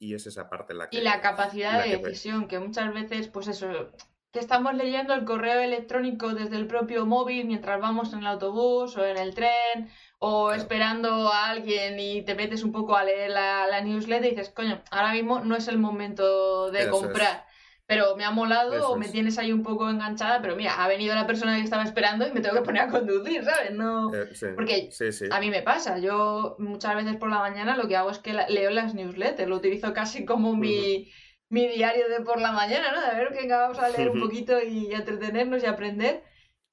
[0.00, 0.98] es esa parte la que...
[0.98, 3.92] Y la capacidad de decisión, que muchas veces, pues eso,
[4.32, 8.96] que estamos leyendo el correo electrónico desde el propio móvil mientras vamos en el autobús
[8.96, 9.88] o en el tren
[10.18, 14.50] o esperando a alguien y te metes un poco a leer la, newsletter y dices,
[14.50, 17.46] coño, ahora mismo no es el momento de comprar
[17.86, 21.14] pero me ha molado o me tienes ahí un poco enganchada, pero mira, ha venido
[21.14, 23.72] la persona que estaba esperando y me tengo que poner a conducir, ¿sabes?
[23.72, 24.12] No...
[24.14, 24.88] Eh, Porque
[25.30, 28.32] a mí me pasa, yo muchas veces por la mañana lo que hago es que
[28.32, 31.10] leo las newsletters, lo utilizo casi como mi,
[31.50, 33.00] mi diario de por la mañana, ¿no?
[33.02, 36.22] De ver que vamos a leer un poquito y entretenernos y aprender.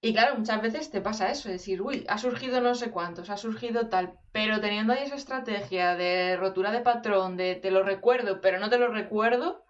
[0.03, 3.38] Y claro, muchas veces te pasa eso, decir, uy, ha surgido no sé cuántos, ha
[3.38, 8.41] surgido tal, pero teniendo ahí esa estrategia de rotura de patrón, de te lo recuerdo,
[8.41, 9.64] pero no te lo recuerdo,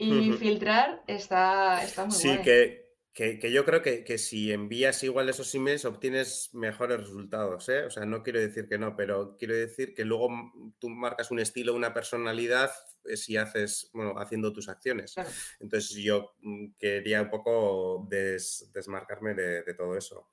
[0.00, 5.28] y filtrar está, está muy Sí, que, que, yo creo que, que, si envías igual
[5.28, 7.68] esos emails obtienes mejores resultados.
[7.68, 7.84] ¿eh?
[7.84, 10.30] O sea, no quiero decir que no, pero quiero decir que luego
[10.78, 12.70] tú marcas un estilo, una personalidad
[13.04, 15.14] eh, si haces, bueno, haciendo tus acciones.
[15.60, 20.30] Entonces yo mm, quería un poco desmarcarme de, todo eso.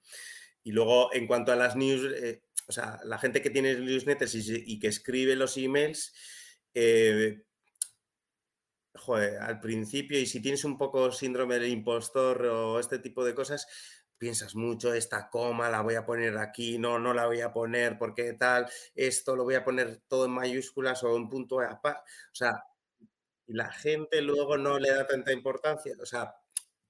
[0.63, 4.33] Y luego, en cuanto a las news, eh, o sea, la gente que tiene newsletters
[4.35, 6.13] y, y que escribe los emails,
[6.79, 7.46] eh,
[8.97, 13.35] joder, al principio, y si tienes un poco síndrome del impostor o este tipo de
[13.35, 13.67] cosas,
[14.17, 17.97] piensas mucho, esta coma la voy a poner aquí, no, no la voy a poner
[17.97, 21.61] porque tal, esto lo voy a poner todo en mayúsculas o en punto o
[22.33, 22.63] sea,
[23.47, 26.33] la gente luego no le da tanta importancia, o sea,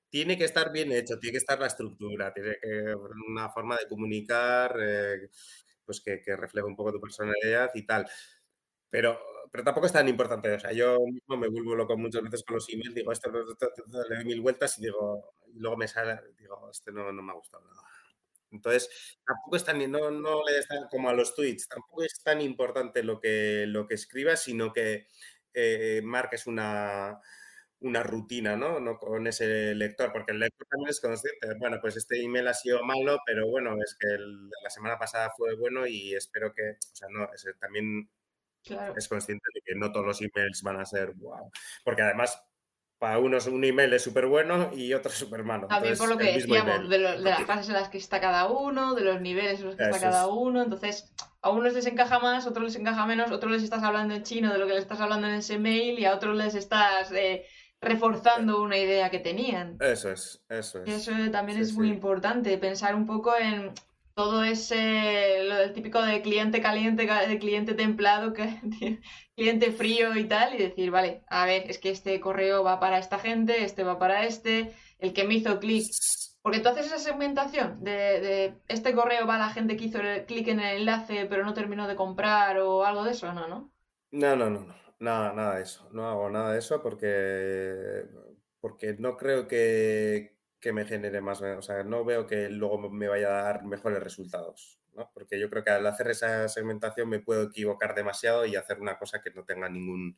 [0.10, 2.96] tiene que estar bien hecho, tiene que estar la estructura, tiene que
[3.30, 5.30] una forma de comunicar, eh,
[5.86, 8.08] pues que, que un poco tu personalidad y tal.
[8.90, 9.20] Pero
[9.52, 10.54] pero tampoco es tan importante.
[10.54, 14.16] O sea, yo mismo me vuelvo loco muchas veces con los emails, digo, esto, le
[14.16, 17.36] doy mil vueltas y digo, y luego me sale, digo, este no, no me ha
[17.36, 17.82] gustado nada.
[18.52, 18.90] Entonces,
[19.26, 23.04] tampoco es tan, no, no le está como a los tweets, tampoco es tan importante
[23.04, 25.08] lo que, lo que escribas, sino que
[25.54, 27.20] eh, marques una,
[27.80, 28.80] una rutina, ¿no?
[28.80, 28.98] ¿no?
[28.98, 31.56] Con ese lector, porque el lector también es consciente.
[31.60, 34.08] Bueno, pues este email ha sido malo, pero bueno, es que
[34.64, 38.10] la semana pasada fue bueno y espero que, o sea, no, es, también
[38.96, 41.52] es consciente de que no todos los emails van a ser wow.
[41.84, 42.42] Porque además,
[42.98, 45.68] para unos un email es súper bueno y otro es súper malo.
[45.68, 49.02] Mí por lo que decíamos, de, las fases en las que está cada uno, de
[49.02, 50.64] los niveles en los que está cada uno.
[50.64, 53.84] Entonces, a unos les encaja más, a otros les encaja menos, a otros les estás
[53.84, 56.36] hablando en chino de lo que les estás hablando en ese mail y a otros
[56.36, 57.46] les estás eh,
[57.82, 59.78] reforzando una idea que tenían.
[59.80, 61.08] Eso es, eso es.
[61.08, 63.72] Eso también es muy importante, pensar un poco en
[64.18, 68.34] todo ese, lo del típico de cliente caliente, de cliente templado,
[69.36, 72.98] cliente frío y tal, y decir, vale, a ver, es que este correo va para
[72.98, 75.86] esta gente, este va para este, el que me hizo clic.
[76.42, 80.48] Porque tú haces esa segmentación de, este correo va a la gente que hizo clic
[80.48, 83.48] en el enlace pero no terminó de comprar o algo de eso, ¿no?
[83.48, 83.70] No,
[84.12, 85.90] no, no, no, nada, nada de eso.
[85.92, 88.06] No hago nada de eso porque,
[88.62, 93.08] porque no creo que, que me genere más, o sea, no veo que luego me
[93.08, 95.12] vaya a dar mejores resultados, ¿no?
[95.14, 98.98] Porque yo creo que al hacer esa segmentación me puedo equivocar demasiado y hacer una
[98.98, 100.16] cosa que no tenga ningún,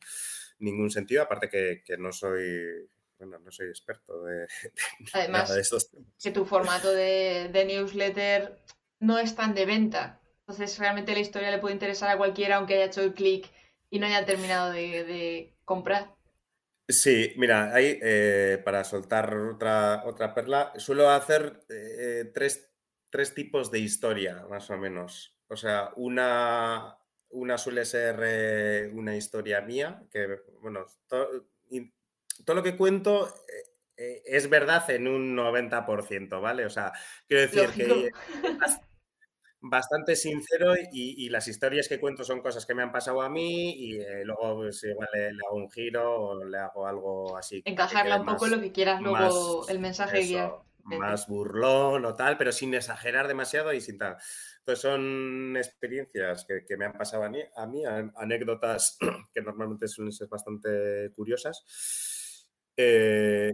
[0.58, 2.88] ningún sentido, aparte que, no soy,
[3.18, 4.46] bueno, no soy experto de,
[5.12, 6.08] Además, estos temas.
[6.22, 8.58] que tu formato de, newsletter
[8.98, 12.74] no es tan de venta, entonces realmente la historia le puede interesar a cualquiera aunque
[12.74, 13.50] haya hecho el clic
[13.90, 16.14] y no haya terminado de comprar.
[16.92, 22.70] Sí, mira, ahí eh, para soltar otra, otra perla, suelo hacer eh, tres,
[23.34, 25.36] tipos de historia, más o menos.
[25.48, 26.96] O sea, una,
[27.30, 33.32] una suele ser eh, una historia mía, que, bueno, todo lo que cuento
[33.96, 36.64] es verdad en un 90%, ¿vale?
[36.64, 36.92] O sea,
[37.26, 38.10] quiero decir que
[39.62, 43.72] bastante sincero y, las historias que cuento son cosas que me han pasado a mí
[43.72, 47.62] y eh, luego pues, igual le, hago un giro o le hago algo así.
[47.64, 50.22] Encajarla un poco lo que quieras luego el mensaje
[50.84, 54.16] Más burlón o tal, pero sin exagerar demasiado y sin tal.
[54.60, 57.82] Entonces son experiencias que, me han pasado a mí, a mí,
[58.16, 58.98] anécdotas
[59.34, 62.46] que normalmente suelen ser bastante curiosas.
[62.76, 63.52] Eh,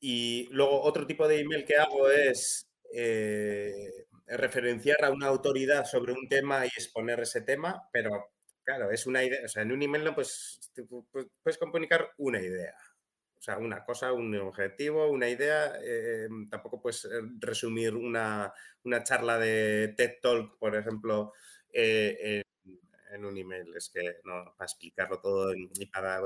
[0.00, 6.12] y luego otro tipo de email que hago es eh, referenciar a una autoridad sobre
[6.12, 8.32] un tema y exponer ese tema, pero
[8.64, 10.60] claro, es una idea, o sea, en un email no pues,
[11.42, 12.74] puedes comunicar una idea,
[13.36, 17.08] o sea, una cosa, un objetivo, una idea, eh, tampoco puedes eh,
[17.38, 18.52] resumir una,
[19.02, 21.32] charla de TED Talk, por ejemplo,
[21.72, 22.42] eh,
[23.12, 23.74] en un email.
[23.74, 26.20] Es que no, para explicarlo todo y para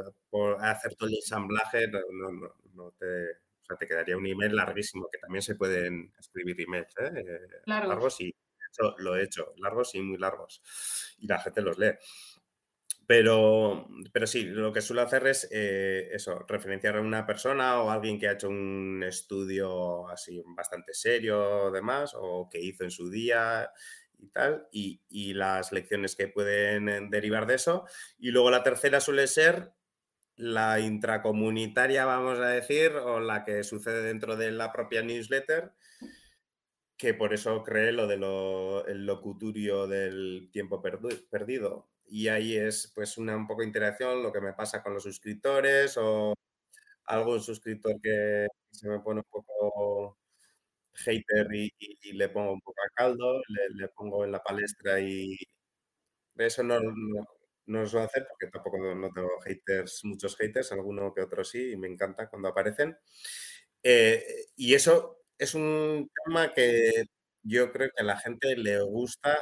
[0.61, 5.09] hacer todo el ensamblaje, no, no, no te, o sea, te quedaría un email larguísimo,
[5.11, 7.13] que también se pueden escribir emails ¿eh?
[7.17, 8.21] eh largos.
[8.21, 8.35] y
[8.99, 10.63] lo he hecho, largos y muy largos.
[11.19, 11.93] Y la gente los lee.
[13.07, 17.91] Pero, pero sí, lo que suelo hacer es eh, eso, referenciar a una persona o
[17.91, 22.91] a alguien que ha hecho un estudio así bastante serio, demás, o que hizo en
[22.91, 23.71] su día
[24.19, 27.85] y tal, y, y, las lecciones que pueden eh, derivar de eso.
[28.19, 29.73] Y luego la tercera suele ser
[30.37, 35.73] la intracomunitaria, vamos a decir, o la que sucede dentro de la propia newsletter,
[36.97, 41.89] que por eso creé lo del locuturio del tiempo perdido.
[42.07, 45.03] Y ahí es pues una un poco de interacción, lo que me pasa con los
[45.03, 46.35] suscriptores o
[47.07, 50.19] algún suscriptor que se me pone un poco
[50.95, 51.73] hater y,
[52.13, 53.43] le pongo un poco a caldo,
[53.77, 55.37] le, pongo en la palestra y
[56.37, 56.79] eso no,
[57.67, 61.73] no lo suelo hacer porque tampoco no tengo haters, muchos haters, alguno que otro sí,
[61.73, 62.97] y me encanta cuando aparecen.
[63.83, 64.25] Eh,
[64.57, 67.07] y eso es un tema que
[67.43, 69.39] yo creo que a la gente le gusta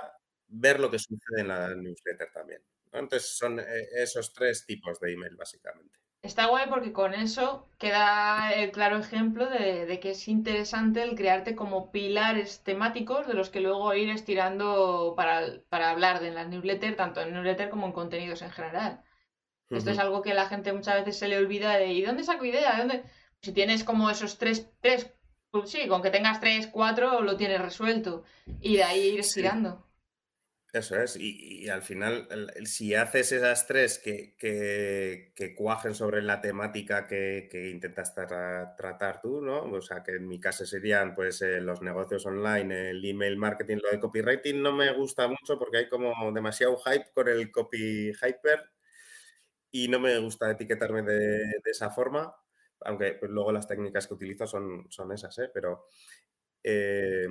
[0.48, 2.62] ver lo que sucede en la newsletter también.
[2.92, 3.64] Entonces son eh,
[3.96, 5.98] esos tres tipos de email básicamente.
[6.22, 11.56] Está guay porque con eso queda el claro ejemplo de, que es interesante el crearte
[11.56, 16.94] como pilares temáticos de los que luego ir estirando para, para hablar de la newsletter,
[16.94, 19.02] tanto en newsletter como en contenidos en general.
[19.68, 22.44] Esto es algo que la gente muchas veces se le olvida de ¿y dónde saco
[22.44, 22.78] idea?
[22.78, 23.02] dónde?
[23.40, 25.12] Si tienes como esos tres, tres,
[25.50, 28.22] pues sí, con que tengas tres, cuatro lo tienes resuelto.
[28.60, 29.84] Y de ahí ir estirando.
[30.72, 32.26] Eso es, y, al final,
[32.64, 39.64] si haces esas tres que, que, cuajen sobre la temática que, intentas tratar tú, ¿no?
[39.64, 43.78] O sea, que en mi caso serían pues eh, los negocios online, el email marketing,
[43.82, 48.12] lo de copywriting no me gusta mucho porque hay como demasiado hype con el copy
[48.14, 48.70] hyper
[49.70, 52.34] y no me gusta etiquetarme de, esa forma,
[52.80, 55.50] aunque pues, luego las técnicas que utilizo son, son esas, ¿eh?
[55.52, 55.86] Pero...
[56.64, 57.26] Eh,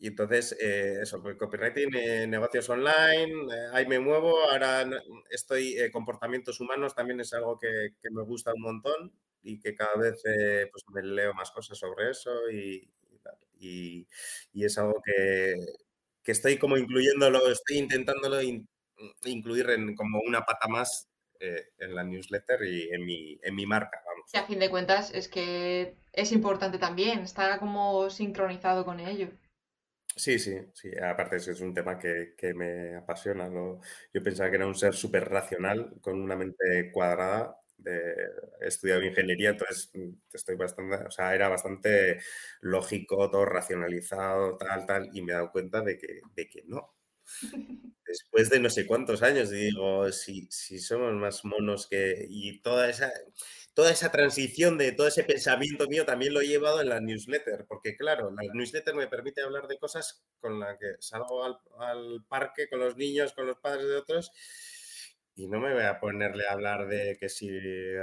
[0.00, 4.88] y entonces, eh, eso, pues copywriting, eh, negocios online, eh, ahí me muevo, ahora
[5.28, 10.22] estoy, comportamientos humanos también es algo que, me gusta un montón y que cada vez
[10.70, 12.88] pues me leo más cosas sobre eso y,
[13.58, 14.06] y,
[14.54, 15.54] es algo que,
[16.22, 18.40] que, estoy como incluyéndolo, estoy intentándolo
[19.24, 21.08] incluir en como una pata más
[21.40, 24.00] en la newsletter y en mi, en mi marca.
[24.06, 24.30] Vamos.
[24.32, 29.30] Y a fin de cuentas es que es importante también, está como sincronizado con ello.
[30.18, 30.90] Sí, sí, sí.
[31.00, 33.48] Aparte es un tema que, me apasiona.
[34.12, 37.56] Yo pensaba que era un ser súper racional, con una mente cuadrada.
[37.76, 37.92] De,
[38.60, 42.18] he estudiado ingeniería, entonces mm, estoy bastante, o sea, era bastante
[42.60, 46.97] lógico, todo racionalizado, tal, tal, y me he dado cuenta de que, de que no.
[48.06, 52.26] Después de no sé cuántos años, digo, si, si somos más monos que...
[52.28, 53.12] Y toda esa
[53.78, 57.64] toda esa transición de todo ese pensamiento mío también lo he llevado en la newsletter,
[57.68, 62.68] porque claro, la newsletter me permite hablar de cosas con las que salgo al, parque
[62.68, 64.32] con los niños, con los padres de otros,
[65.36, 67.48] y no me voy a ponerle a hablar de que si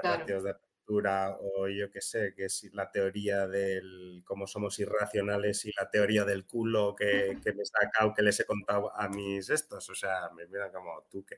[0.02, 0.56] ratios de
[0.88, 6.26] o yo qué sé, que si la teoría del cómo somos irracionales y la teoría
[6.26, 9.96] del culo que, que me he sacado, que les he contado a mis estos, o
[9.96, 11.38] sea, me miran como tú qué.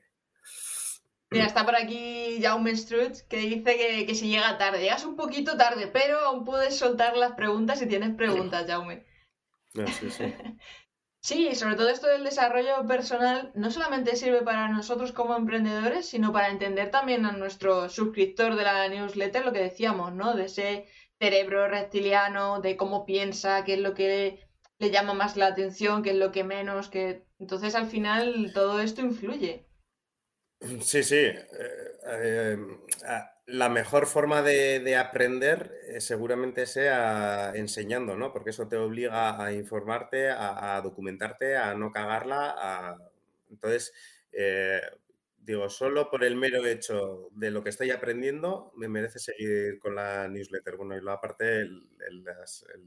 [1.30, 4.80] Mira, está por aquí Jaume Strutz que dice que, si llega tarde.
[4.80, 9.04] Llegas un poquito tarde, pero aún puedes soltar las preguntas si tienes preguntas, Jaume.
[9.78, 10.24] Ah, sí, sí.
[11.20, 16.32] sí, sobre todo esto del desarrollo personal no solamente sirve para nosotros como emprendedores, sino
[16.32, 20.34] para entender también a nuestro suscriptor de la newsletter lo que decíamos, ¿no?
[20.34, 20.86] De ese
[21.18, 24.46] cerebro reptiliano, de cómo piensa, qué es lo que
[24.78, 28.80] le llama más la atención, qué es lo que menos, que entonces al final todo
[28.80, 29.66] esto influye.
[30.80, 31.16] Sí, sí.
[31.16, 32.78] Eh, em,
[33.48, 38.30] la mejor forma de, aprender eh, seguramente sea enseñando, ¿no?
[38.32, 42.98] Porque eso te obliga a informarte, a, documentarte, a no cagarla.
[43.50, 43.94] Entonces,
[44.32, 44.82] eh,
[45.38, 49.94] digo, solo por el mero hecho de lo que estoy aprendiendo, me merece seguir con
[49.94, 50.76] la newsletter.
[50.76, 51.88] Bueno, y luego aparte el,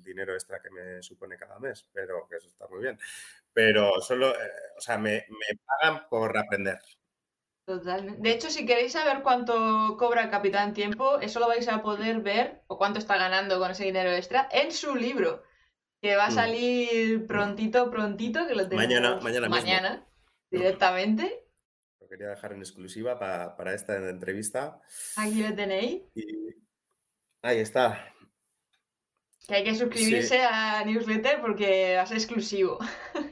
[0.03, 2.99] dinero extra que me supone cada mes, pero que eso está muy bien.
[3.51, 4.31] Pero solo,
[4.77, 5.25] o sea, me
[5.65, 6.79] pagan por aprender.
[7.71, 8.21] Totalmente.
[8.21, 12.19] De hecho, si queréis saber cuánto cobra el Capitán Tiempo, eso lo vais a poder
[12.19, 15.41] ver, o cuánto está ganando con ese dinero extra, en su libro,
[16.01, 16.33] que va a mm.
[16.33, 20.07] salir prontito, prontito, que lo tenemos mañana, mañana, mañana
[20.49, 21.45] directamente.
[22.01, 24.81] Lo quería dejar en exclusiva para, esta entrevista.
[25.15, 26.01] Aquí lo tenéis.
[27.41, 28.13] Ahí está.
[29.47, 32.79] Que hay que suscribirse a newsletter porque va a ser exclusivo.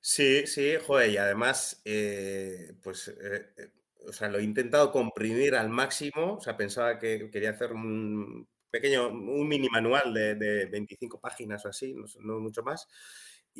[0.00, 3.70] Sí, sí, joder, y además, eh, pues, eh, eh,
[4.06, 8.48] o sea, lo he intentado comprimir al máximo, o sea, pensaba que quería hacer un
[8.70, 12.86] pequeño, un mini manual de, de 25 páginas o así, no, no mucho más,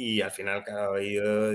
[0.00, 0.94] y al final, claro,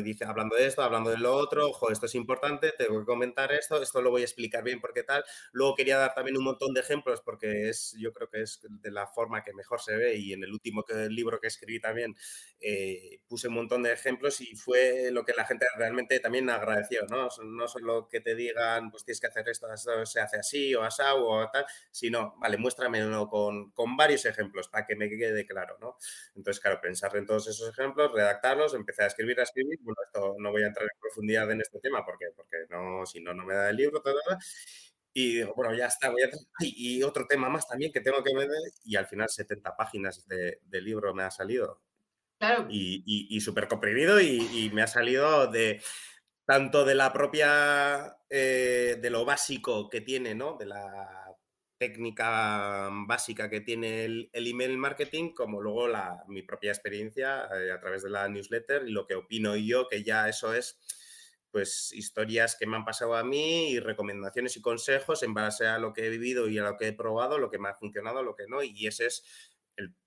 [0.04, 3.54] dice, hablando de esto, hablando de lo otro, ojo, esto es importante, tengo que comentar
[3.54, 5.24] esto, esto lo voy a explicar bien porque tal.
[5.54, 8.92] Luego quería dar también un montón de ejemplos porque es, yo creo que es de
[8.92, 12.18] la forma que mejor se ve y en el último que, libro que escribí también
[12.60, 17.06] eh, puse un montón de ejemplos y fue lo que la gente realmente también agradeció,
[17.08, 17.30] ¿no?
[17.46, 20.84] No solo que te digan, pues tienes que hacer esto, esto se hace así o
[20.84, 25.78] asado o tal, sino, vale, muéstramelo con, con varios ejemplos para que me quede claro,
[25.80, 25.96] ¿no?
[26.36, 29.80] Entonces, claro, pensar en todos esos ejemplos, redactarlos, empecé a escribir, a escribir.
[29.82, 33.22] Bueno, esto no voy a entrar en profundidad en este tema porque, porque no, si
[33.22, 34.02] no, no me da el libro.
[35.14, 36.30] y digo, bueno, ya está, voy a...
[36.60, 38.58] Y otro tema más también que tengo que vender.
[38.84, 41.82] Y al final 70 páginas de, libro me ha salido.
[42.40, 42.68] Claro.
[42.70, 45.82] Y, y, súper comprimido y, me ha salido de
[46.46, 50.58] tanto de la propia, eh, de lo básico que tiene, ¿no?
[50.58, 51.23] De la
[51.84, 57.80] técnica básica que tiene el, email marketing, como luego la, mi propia experiencia eh, a
[57.82, 60.80] través de la newsletter y lo que opino yo, que ya eso es
[61.52, 65.78] pues historias que me han pasado a mí y recomendaciones y consejos en base a
[65.78, 68.24] lo que he vivido y a lo que he probado, lo que me ha funcionado,
[68.24, 69.26] lo que no, y ese es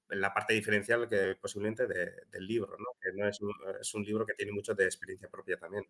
[0.08, 2.86] la parte diferencial que posiblemente del libro, ¿no?
[3.02, 3.38] que no es
[3.82, 5.84] es un libro que tiene mucho de experiencia propia también.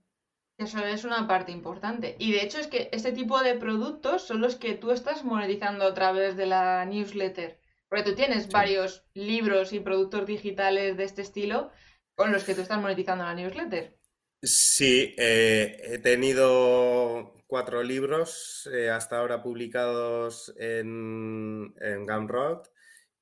[0.58, 2.16] Eso es una parte importante.
[2.18, 5.84] Y de hecho es que este tipo de productos son los que tú estás monetizando
[5.84, 7.60] a través de la newsletter.
[7.88, 11.70] Porque tú tienes varios libros y productos digitales de este estilo
[12.14, 13.98] con los que tú estás monetizando la newsletter.
[14.42, 22.62] Sí, eh, he tenido cuatro libros eh, hasta ahora publicados en, en Gumroad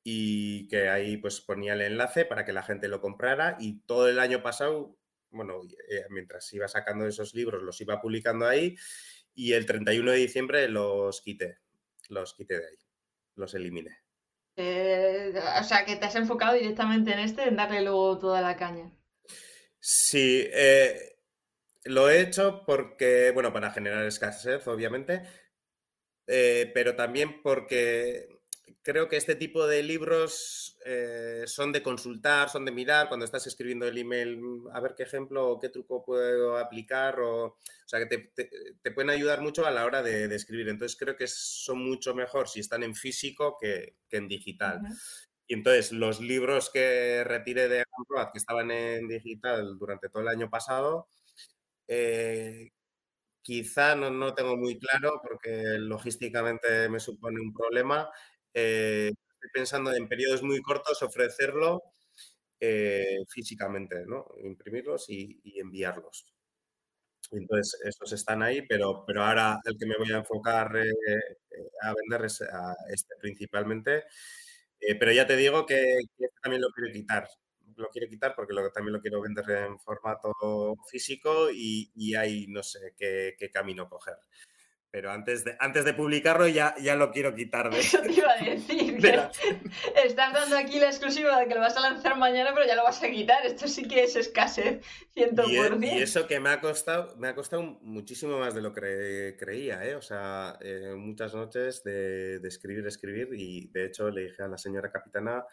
[0.03, 4.09] y que ahí pues ponía el enlace para que la gente lo comprara y todo
[4.09, 4.97] el año pasado
[5.35, 8.77] bueno, eh, mientras iba sacando esos libros, los iba publicando ahí
[9.35, 11.59] y el 31 de diciembre los quité,
[12.09, 12.79] los quité de ahí,
[13.35, 13.99] los eliminé.
[14.57, 18.57] Eh, o sea, que te has enfocado directamente en este, en darle luego toda la
[18.57, 18.93] caña.
[19.81, 21.19] Sí, eh,
[21.85, 25.23] lo he hecho porque, bueno, para generar escasez, obviamente,
[26.27, 28.34] pero también porque
[28.85, 33.47] creo que este tipo de libros eh, son de consultar, son de mirar cuando estás
[33.47, 37.59] escribiendo el email, mm, a ver qué ejemplo o qué truco puedo aplicar, o, o
[37.87, 38.31] sea, que
[38.83, 40.69] te, pueden ayudar mucho a la hora de, escribir.
[40.69, 44.81] Entonces creo que son mucho mejor si están en físico que, en digital.
[45.47, 50.29] Y entonces los libros que retiré de Amproad, que estaban en digital durante todo el
[50.29, 51.09] año pasado,
[51.89, 52.71] eh,
[53.43, 58.11] quizá no, no tengo muy claro porque logísticamente me supone un problema
[58.55, 61.83] eh, estoy pensando en periodos muy cortos ofrecerlo
[62.61, 64.27] eh, físicamente, ¿no?
[64.43, 66.27] Imprimirlos y, enviarlos.
[67.33, 71.19] Entonces, estos están ahí, pero, pero ahora el que me voy a enfocar eh,
[71.83, 72.43] a vender es
[72.91, 74.05] este principalmente.
[75.01, 77.29] pero ya te digo que, este también lo quiero quitar.
[77.77, 80.33] Lo quiero quitar porque también lo quiero vender en formato
[80.89, 84.17] físico y, y ahí no sé qué camino coger
[84.95, 87.69] pero antes de, antes de publicarlo ya, ya lo quiero quitar.
[87.69, 88.97] De, Eso te iba a decir.
[90.05, 92.85] estás dando aquí la exclusiva de que lo vas a lanzar mañana, pero ya lo
[92.85, 93.45] vas a quitar.
[93.45, 94.87] Esto sí que es escasez,
[95.17, 95.83] 100%.
[95.83, 99.35] Y, y eso que me ha costado, me ha costado muchísimo más de lo que
[99.37, 99.97] creía, ¿eh?
[99.97, 104.49] O sea, eh, muchas noches de, de escribir, escribir, y de hecho le dije a
[104.49, 105.45] la señora capitana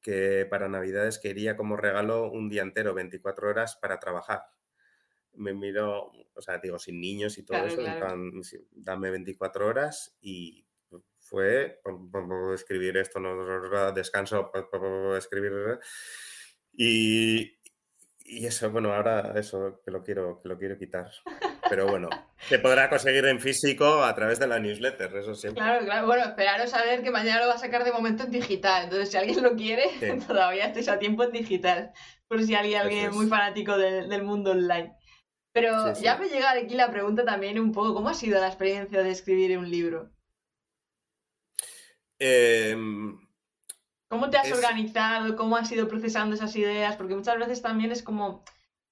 [0.00, 4.44] que para Navidades quería como regalo un día entero, 24 horas para trabajar
[5.34, 7.82] me miro, o sea, digo, sin niños y todo eso,
[8.70, 10.66] dame 24 horas y
[11.18, 11.80] fue
[12.54, 14.50] escribir esto, no descanso,
[15.16, 15.80] escribir
[16.74, 17.58] y,
[18.24, 21.10] y eso, bueno, ahora eso que lo quiero, que lo quiero quitar.
[21.68, 22.08] Pero bueno,
[22.48, 25.62] se podrá conseguir en físico a través de la newsletter, eso siempre.
[25.62, 26.06] Claro, claro.
[26.06, 28.84] Bueno, esperaros a ver que mañana lo va a sacar de momento en digital.
[28.84, 29.84] Entonces, si alguien lo quiere,
[30.26, 31.92] todavía estáis a tiempo en digital.
[32.28, 34.94] Por si hay alguien muy fanático del mundo online.
[35.52, 39.02] Pero ya me llega aquí la pregunta también un poco, ¿cómo ha sido la experiencia
[39.02, 40.10] de escribir un libro?
[42.18, 43.18] Em,
[44.08, 45.36] ¿Cómo te has organizado?
[45.36, 46.96] ¿Cómo has ido procesando esas ideas?
[46.96, 48.44] Porque muchas veces también es como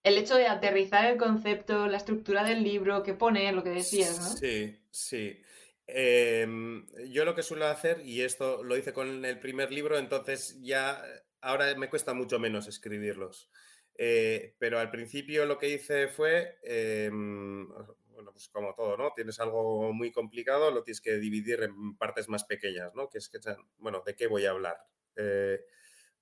[0.02, 4.18] el hecho de aterrizar el concepto, la estructura del libro, qué poner, lo que decías,
[4.18, 4.26] ¿no?
[4.36, 5.40] Sí, sí.
[5.86, 10.58] Em, yo lo que suelo hacer, y esto lo hice con el primer libro, entonces
[10.61, 11.02] ya
[11.40, 13.50] ahora me cuesta mucho menos escribirlos.
[14.03, 17.68] Eh, pero al principio lo que hice fue, em,
[18.14, 19.12] bueno, pues como todo, ¿no?
[19.14, 23.11] Tienes algo muy complicado, lo tienes que dividir en partes más pequeñas, ¿no?
[23.11, 23.38] Que es que,
[23.76, 24.78] bueno, ¿de qué voy a hablar?
[25.16, 25.61] Eh,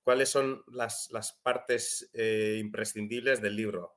[0.03, 3.95] ¿Cuáles son las, las partes eh, imprescindibles del libro?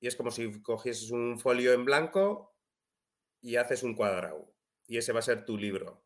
[0.00, 2.54] y es como si cogieses un folio en blanco
[3.40, 4.54] y haces un cuadrado.
[4.86, 6.04] Y ese va a ser tu libro.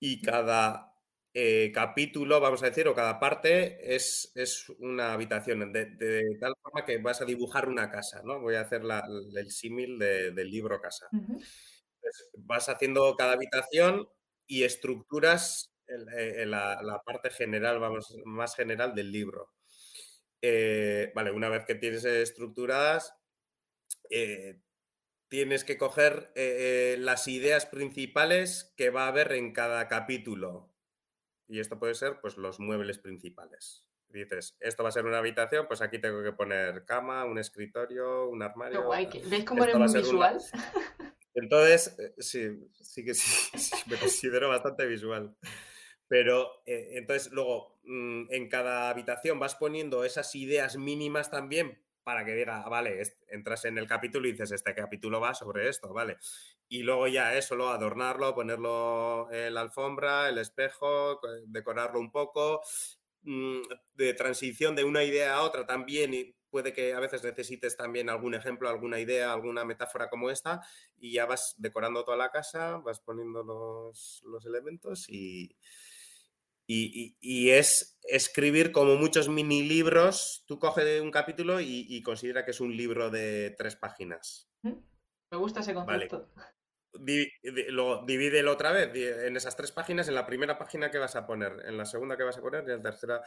[0.00, 0.87] Y cada
[1.40, 6.84] eh, capítulo, vamos a decir, o cada parte es, es una habitación, de, tal forma
[6.84, 8.40] que vas a dibujar una casa, ¿no?
[8.40, 11.06] Voy a hacer el símil del libro casa.
[12.38, 14.08] vas haciendo cada habitación
[14.48, 19.52] y estructuras eh, la, parte general, vamos, más general del libro.
[20.42, 23.14] Eh, vale, una vez que tienes estructuradas,
[24.10, 24.60] eh,
[25.28, 26.32] tienes que coger
[26.98, 30.67] las ideas principales que va a haber en cada capítulo.
[31.48, 33.84] Y esto puede ser, pues, los muebles principales.
[34.08, 38.28] Dices, esto va a ser una habitación, pues aquí tengo que poner cama, un escritorio,
[38.28, 38.88] un armario.
[39.26, 40.38] ¿Ves cómo eres muy visual?
[41.34, 45.36] Entonces, sí, sí que sí, me considero bastante visual.
[46.08, 52.24] Pero eh, entonces luego mm, en cada habitación vas poniendo esas ideas mínimas también para
[52.24, 55.92] que diga, ah, vale, entras en el capítulo y dices, este capítulo va sobre esto,
[55.92, 56.16] vale.
[56.66, 62.62] Y luego ya es solo adornarlo, ponerlo en la alfombra, el espejo, decorarlo un poco,
[63.24, 63.60] mm,
[63.92, 66.14] de transición de una idea a otra también.
[66.14, 70.62] Y puede que a veces necesites también algún ejemplo, alguna idea, alguna metáfora como esta,
[70.96, 75.54] y ya vas decorando toda la casa, vas poniendo los, los elementos y,
[76.70, 80.44] y, es escribir como muchos mini libros.
[80.46, 84.50] Tú coges un capítulo y, considera que es un libro de tres páginas.
[84.62, 86.30] Me gusta ese concepto.
[87.70, 91.26] lo, divídelo otra vez en esas tres páginas, en la primera página que vas a
[91.26, 93.22] poner, en la segunda que vas a poner y en la tercera.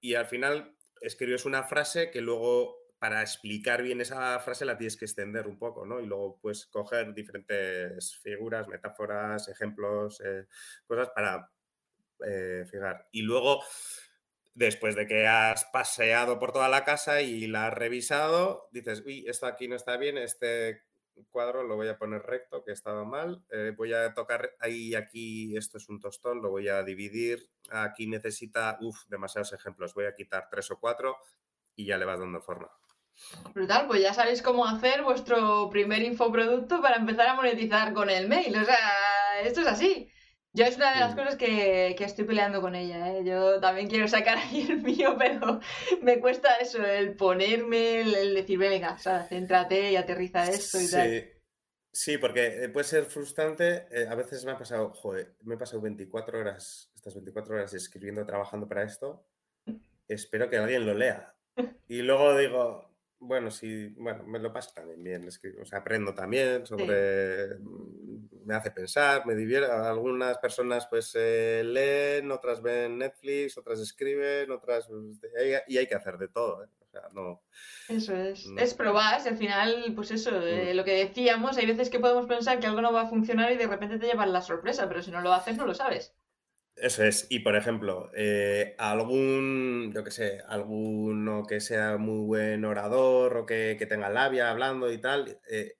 [0.00, 4.96] Y al final escribes una frase que luego para explicar bien esa frase la tienes
[4.96, 6.00] que extender un poco, ¿no?
[6.00, 10.46] Y luego puedes coger diferentes figuras, metáforas, ejemplos, eh,
[10.86, 11.50] cosas para,
[12.24, 13.08] eh, fijar.
[13.12, 13.62] Y luego,
[14.54, 19.24] después de que has paseado por toda la casa y la has revisado, dices, uy,
[19.26, 20.82] esto aquí no está bien, este
[21.30, 25.56] cuadro lo voy a poner recto, que estaba mal, eh, voy a tocar ahí, aquí,
[25.56, 30.14] esto es un tostón, lo voy a dividir, aquí necesita, uff, demasiados ejemplos, voy a
[30.14, 31.16] quitar tres o cuatro
[31.74, 32.70] y ya le vas dando forma.
[33.54, 38.28] Brutal, pues ya sabéis cómo hacer vuestro primer infoproducto para empezar a monetizar con el
[38.28, 38.56] mail.
[38.56, 40.10] O sea, esto es así.
[40.56, 43.22] Yo es una de las cosas que, estoy peleando con ella, ¿eh?
[43.26, 45.60] Yo también quiero sacar ahí el mío, pero
[46.00, 50.90] me cuesta eso, el ponerme, el, decir, venga, o sea, céntrate y aterriza esto y
[50.90, 51.30] tal.
[51.92, 53.86] Sí, porque eh, puede ser frustrante.
[53.90, 57.74] Eh, a veces me ha pasado, joder, me he pasado 24 horas, estas 24 horas
[57.74, 59.28] escribiendo, trabajando para esto.
[60.08, 61.34] Espero que alguien lo lea.
[61.88, 62.95] Y luego digo,
[63.26, 68.54] bueno, sí, bueno, me lo paso también bien, o sea, aprendo también sobre, mm, me
[68.54, 74.86] hace pensar, me divierte, algunas personas pues eh, leen, otras ven Netflix, otras escriben, otras,
[74.88, 75.20] pues,
[75.68, 76.68] y hay que hacer de todo, ¿eh?
[76.80, 77.42] o sea, no.
[77.88, 80.42] Eso es, es probar, al final, pues eso, mm.
[80.42, 83.52] eh, lo que decíamos, hay veces que podemos pensar que algo no va a funcionar
[83.52, 86.14] y de repente te llevan la sorpresa, pero si no lo haces no lo sabes.
[86.76, 87.26] Eso es.
[87.30, 93.46] Y por ejemplo, eh, algún, yo que sé, alguno que sea muy buen orador o
[93.46, 95.78] que, tenga labia hablando y tal, eh,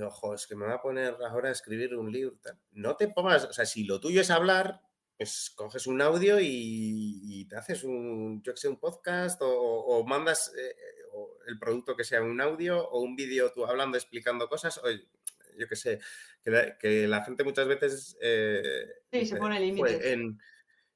[0.00, 2.36] ojo, es que me va a poner ahora a escribir un libro.
[2.70, 4.80] No te pongas, o sea, si lo tuyo es hablar,
[5.16, 10.52] pues coges un audio y, te haces un, yo que sé, un podcast o, mandas
[10.56, 10.76] eh,
[11.48, 14.80] el producto que sea un audio o un vídeo tú hablando, explicando cosas.
[15.60, 16.00] Yo que sé,
[16.42, 18.16] que la, gente muchas veces...
[18.20, 20.00] Eh, sí, se pone límites.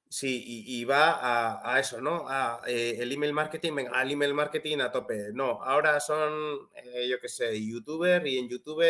[0.09, 2.27] Sí, y, va a, eso, ¿no?
[2.29, 5.33] A eh, el email marketing, venga, al email marketing a tope.
[5.33, 8.85] No, ahora son, eh, yo qué sé, youtuber y en YouTube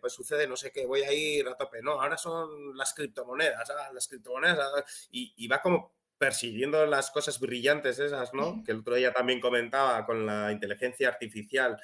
[0.00, 1.82] pues sucede no sé qué, voy a ir a tope.
[1.82, 7.10] No, ahora son las criptomonedas, ah, las criptomonedas, ah, y, y, va como persiguiendo las
[7.10, 8.62] cosas brillantes esas, ¿no?
[8.64, 11.78] Que el otro día también comentaba con la inteligencia artificial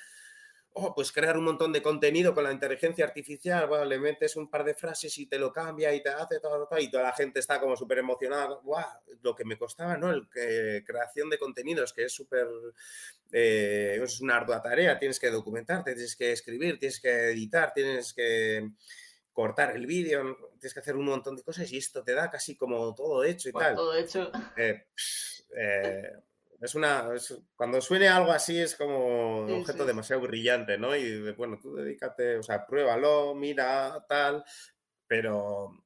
[0.73, 4.49] oh, pues crear un montón de contenido con la inteligencia artificial, bueno, le metes un
[4.49, 7.41] par de frases y te lo cambia y te hace todo, y toda la gente
[7.41, 8.85] está como súper emocionada, wow,
[9.23, 10.11] lo que me costaba, ¿no?
[10.11, 12.47] El que, creación de contenidos, que es súper,
[13.33, 18.15] eh, es una ardua tarea, tienes que documentarte, tienes que escribir, tienes que editar, tienes
[18.15, 18.71] que
[19.33, 22.57] cortar el vídeo, tienes que hacer un montón de cosas y esto te da casi
[22.57, 23.75] como todo hecho y tal.
[23.75, 24.31] Todo hecho.
[24.57, 24.87] Eh,
[25.57, 26.13] eh,
[26.61, 27.09] es una.
[27.57, 30.95] cuando suene algo así es como un objeto demasiado brillante, ¿no?
[30.95, 34.45] Y bueno, tú dedícate, o sea, pruébalo, mira, tal,
[35.07, 35.83] pero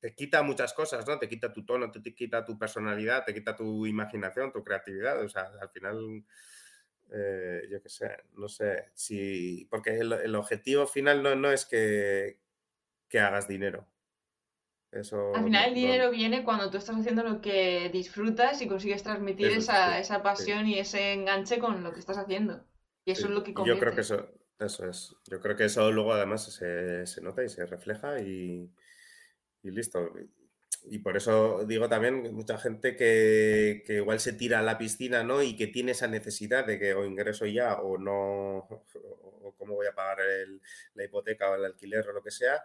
[0.00, 1.18] te quita muchas cosas, ¿no?
[1.18, 5.20] Te quita tu tono, te, quita tu personalidad, te quita tu imaginación, tu creatividad.
[5.24, 6.24] O sea, al final,
[7.10, 9.66] eh, yo qué sé, no sé si.
[9.70, 12.38] Porque el, objetivo final no, no es que,
[13.08, 13.88] que hagas dinero.
[14.90, 18.68] Eso, Al final el no- dinero viene cuando tú estás haciendo lo que disfrutas y
[18.68, 22.64] consigues transmitir Eso, esa, sí, esa pasión y ese enganche con lo que estás haciendo.
[23.04, 23.94] Y eso Sí, es lo que y Yo creo convierte.
[23.94, 25.14] que eso, eso es.
[25.30, 28.70] Yo creo que eso luego además se, se nota y se refleja y,
[29.62, 30.12] y listo.
[30.90, 34.78] Y por eso digo también que mucha gente que, que igual se tira a la
[34.78, 35.42] piscina, ¿no?
[35.42, 38.58] Y que tiene esa necesidad de que o ingreso ya o no,
[39.42, 40.60] o cómo voy a pagar el-
[40.94, 42.62] la hipoteca o el alquiler o lo que sea.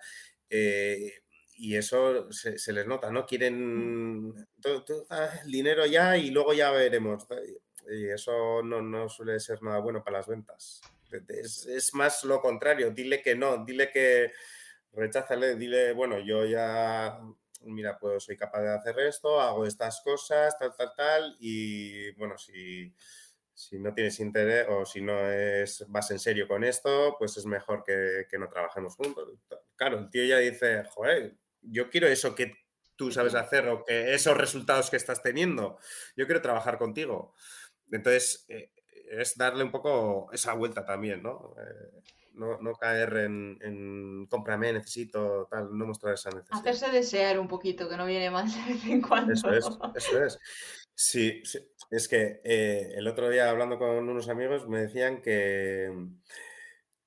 [0.50, 1.12] eh,
[1.56, 3.26] y eso se, se les nota, ¿no?
[3.26, 7.26] Quieren todo, todo, ah, el dinero ya y luego ya veremos.
[7.90, 10.82] Y eso no, no suele ser nada bueno para las ventas.
[11.28, 14.32] Es, es más lo contrario, dile que no, dile que
[14.94, 17.20] recházale, dile, bueno, yo ya,
[17.62, 22.38] mira, pues soy capaz de hacer esto, hago estas cosas, tal, tal, tal, y bueno,
[22.38, 22.94] si,
[23.54, 27.46] si no tienes interés o si no es, vas en serio con esto, pues es
[27.46, 29.30] mejor que, que no trabajemos juntos.
[29.76, 32.54] Claro, el tío ya dice, joder, yo quiero eso que
[32.96, 35.80] tú sabes hacer o que esos resultados que estás teniendo,
[36.16, 37.34] yo quiero trabajar contigo.
[37.92, 38.72] Entonces, eh,
[39.10, 41.56] es darle un poco esa vuelta también, ¿no?
[41.60, 42.02] Eh,
[42.34, 46.60] no, no, caer en, en, cómprame, necesito, tal, no mostrar esa necesidad.
[46.60, 49.34] Hacerse desear un poquito, que no viene mal de vez en cuando.
[49.34, 50.40] Eso es, eso es.
[50.96, 51.60] Sí, sí.
[51.90, 55.92] es que eh, el otro día hablando con unos amigos me decían que,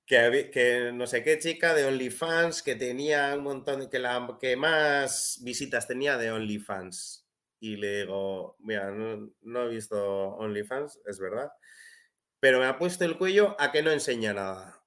[0.06, 4.56] que, que, no sé qué chica de OnlyFans que tenía un montón, que la que
[4.56, 7.28] más visitas tenía de OnlyFans.
[7.58, 9.98] Y le digo, mira, no, no he visto
[10.36, 11.50] OnlyFans, es verdad,
[12.38, 14.84] pero me ha puesto el cuello a que no enseña nada.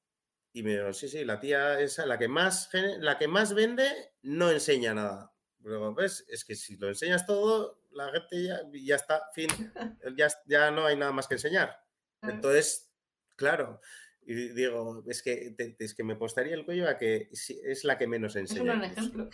[0.54, 4.14] Y me digo, sí, sí, la tía esa, la que más, la que más vende,
[4.22, 5.34] no enseña nada.
[5.60, 6.26] Luego, ¿ves?
[6.30, 9.50] Es que si lo enseñas todo, la gente ya, ya está, fin,
[10.18, 11.78] ya, ya no hay nada más que enseñar.
[12.22, 12.92] Entonces,
[13.36, 13.82] claro,
[14.30, 17.98] y digo, es que, te, es que me postaría el cuello a que es la
[17.98, 18.60] que menos enseña.
[18.60, 19.30] Es un gran ejemplo.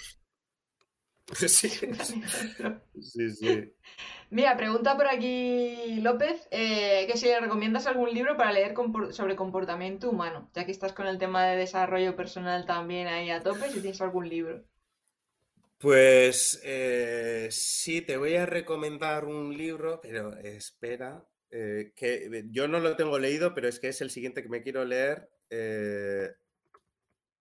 [1.34, 1.48] Sí,
[3.02, 3.74] sí, sí.
[4.30, 9.14] Mira, pregunta por aquí López eh, que si le recomiendas algún libro para leer compor
[9.14, 13.42] sobre comportamiento humano, ya que estás con el tema de desarrollo personal también ahí a
[13.42, 14.64] tope, si tienes algún libro.
[15.78, 21.28] Pues eh, sí, te voy a recomendar un libro, pero espera,
[21.58, 24.62] eh, que yo no lo tengo leído, pero es que es el siguiente que me
[24.62, 25.32] quiero leer.
[25.50, 26.30] Eh,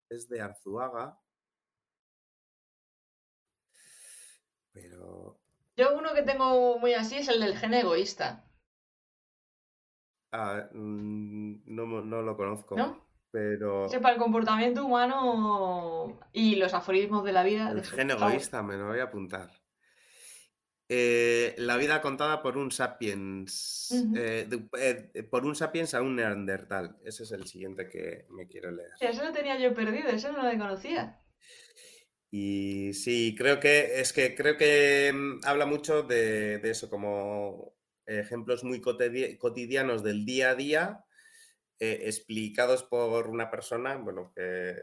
[0.08, 1.18] es de Arzuaga.
[4.72, 5.40] Pero.
[5.76, 8.48] Yo uno que tengo muy así es el del gen egoísta.
[10.30, 12.76] Ah, no, no lo conozco.
[12.76, 13.04] ¿No?
[13.32, 13.88] Pero.
[13.88, 17.70] Sepa el comportamiento humano y los aforismos de la vida.
[17.70, 19.50] El de gen egoísta, me lo voy a apuntar.
[20.96, 23.88] Eh, la vida contada por un sapiens.
[23.90, 24.18] Uh -huh.
[24.18, 26.96] eh, de, eh, por un sapiens a un neandertal.
[27.04, 28.92] Ese es el siguiente que me quiero leer.
[29.00, 31.20] Eso lo tenía yo perdido, eso no lo conocía.
[32.30, 37.74] Y sí, creo que es que creo que mm, habla mucho de, de eso, como
[38.06, 41.04] ejemplos muy cotidianos del día a día,
[41.80, 44.76] explicados por una persona, bueno, que,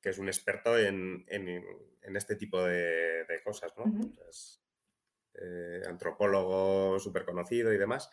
[0.00, 3.84] que es un experto en, en, en este tipo de, de cosas, ¿no?
[3.84, 4.61] Uh -huh.
[5.40, 8.10] Eh, antropólogo súper conocido y demás.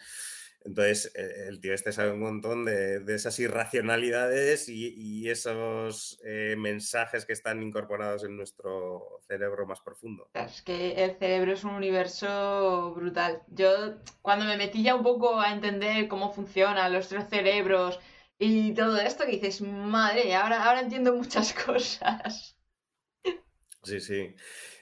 [0.61, 6.19] Entonces, eh, el tío este sabe un montón de, de esas irracionalidades y, y esos
[6.25, 10.27] eh, mensajes que están incorporados en nuestro cerebro más profundo.
[10.33, 13.41] Es que el cerebro es un universo brutal.
[13.47, 13.69] Yo,
[14.21, 17.99] cuando me metí ya un poco a entender cómo funcionan los tres cerebros
[18.37, 22.57] y todo esto, que dices, madre, ahora, ahora entiendo muchas cosas.
[23.83, 24.35] Sí, sí.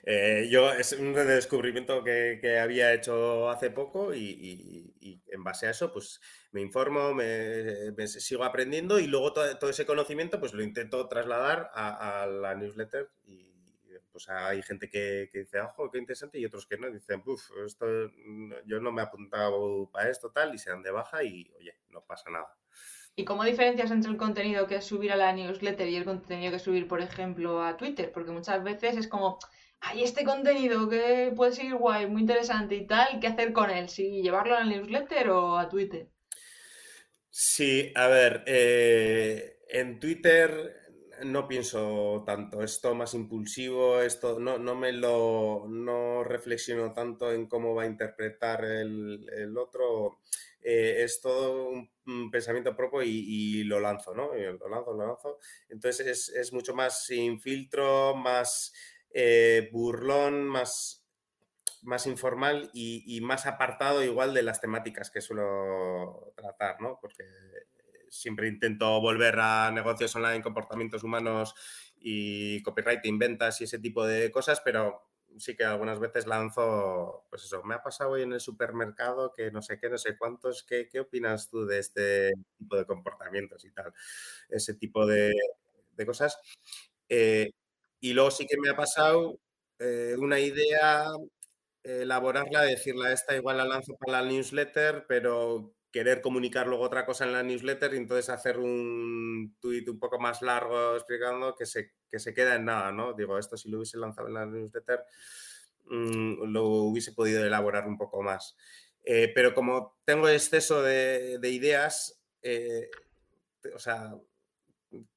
[0.10, 4.94] Eh, yo es un descubrimiento que, que, había hecho hace poco y,
[5.28, 6.22] en base a eso pues
[6.54, 12.24] me informo, me, sigo aprendiendo y luego todo, ese conocimiento pues lo intento trasladar a,
[12.24, 13.52] a la newsletter y
[14.10, 17.52] pues hay gente que, que, dice, ojo, qué interesante y otros que no, dicen, uff,
[17.66, 17.86] esto
[18.66, 21.76] yo no me he apuntado para esto tal y se dan de baja y oye,
[21.90, 22.48] no pasa nada.
[23.20, 26.52] ¿Y cómo diferencias entre el contenido que es subir a la newsletter y el contenido
[26.52, 28.12] que es subir, por ejemplo, a Twitter?
[28.14, 29.40] Porque muchas veces es como,
[29.80, 33.90] hay este contenido que puede ser guay, muy interesante y tal, ¿qué hacer con él?
[33.90, 36.10] ¿Si llevarlo a la newsletter o a Twitter?
[37.30, 40.88] Sí, a ver, eh, en Twitter
[41.24, 47.48] no pienso tanto, esto más impulsivo, esto no, no me lo no reflexiono tanto en
[47.48, 50.20] cómo va a interpretar el, el otro.
[50.62, 51.90] Eh, es todo un,
[52.32, 54.34] pensamiento propio y, lo lanzo, ¿no?
[54.34, 55.40] Lo lanzo, lo lanzo.
[55.70, 58.74] Entonces es, es mucho más sin filtro, más
[59.20, 61.04] eh, burlón, más,
[61.82, 67.00] más informal y, más apartado igual de las temáticas que suelo tratar, ¿no?
[67.02, 67.24] Porque
[68.10, 71.56] siempre intento volver a negocios online, comportamientos humanos
[72.00, 75.10] y copywriting, ventas y ese tipo de cosas, pero
[75.40, 79.50] sí que algunas veces lanzo, pues eso, me ha pasado hoy en el supermercado que
[79.50, 83.66] no sé qué, no sé cuántos, ¿qué, qué opinas tú de este tipo de comportamientos
[83.66, 83.92] y tal?
[84.48, 85.34] Ese tipo de,
[86.06, 86.40] cosas.
[87.10, 87.50] Eh,
[88.00, 89.40] y luego sí que me ha pasado
[89.80, 91.06] eh, una idea,
[91.84, 97.26] elaborarla, decirla, esta igual la lanzo para la newsletter, pero querer comunicar luego otra cosa
[97.26, 101.94] en la newsletter y entonces hacer un tweet un poco más largo explicando que se,
[102.10, 103.14] que se queda en nada, ¿no?
[103.14, 105.04] Digo, esto si lo hubiese lanzado en la newsletter
[105.86, 108.56] mm, lo hubiese podido elaborar un poco más.
[109.06, 112.90] Eh, pero como tengo exceso de, ideas, eh,
[113.74, 114.14] o sea...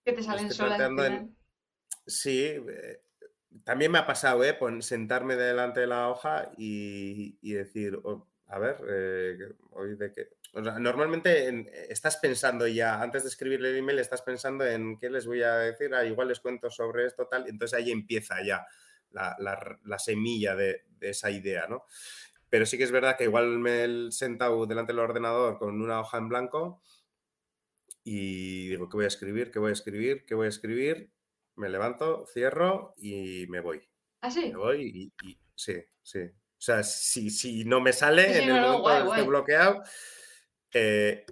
[0.05, 0.81] Que te salen solas.
[2.11, 3.03] Sí, eh,
[3.65, 4.59] también me ha pasado, ¿eh?
[4.81, 8.77] sentarme delante de la hoja y, decir, oh, a ver,
[9.71, 14.67] hoy de qué normalmente eh, estás pensando ya, antes de escribirle el email, estás pensando
[14.67, 17.91] en qué les voy a decir, ah, igual les cuento sobre esto, tal, entonces ahí
[17.91, 18.67] empieza ya
[19.11, 21.85] la, semilla de, esa idea, ¿no?
[22.49, 26.01] Pero sí que es verdad que igual me he sentado delante del ordenador con una
[26.01, 26.83] hoja en blanco
[28.03, 29.53] y digo, ¿qué voy a escribir?
[29.53, 30.25] ¿Qué voy a escribir?
[30.27, 31.13] ¿Qué voy a escribir?
[31.61, 33.87] Me levanto, cierro y me voy.
[34.23, 34.51] ¿Ah, sí?
[34.51, 36.21] Me voy y, sí, sí.
[36.23, 39.83] O sea, si, si no me sale en el momento que bloqueado,
[40.73, 41.27] eh,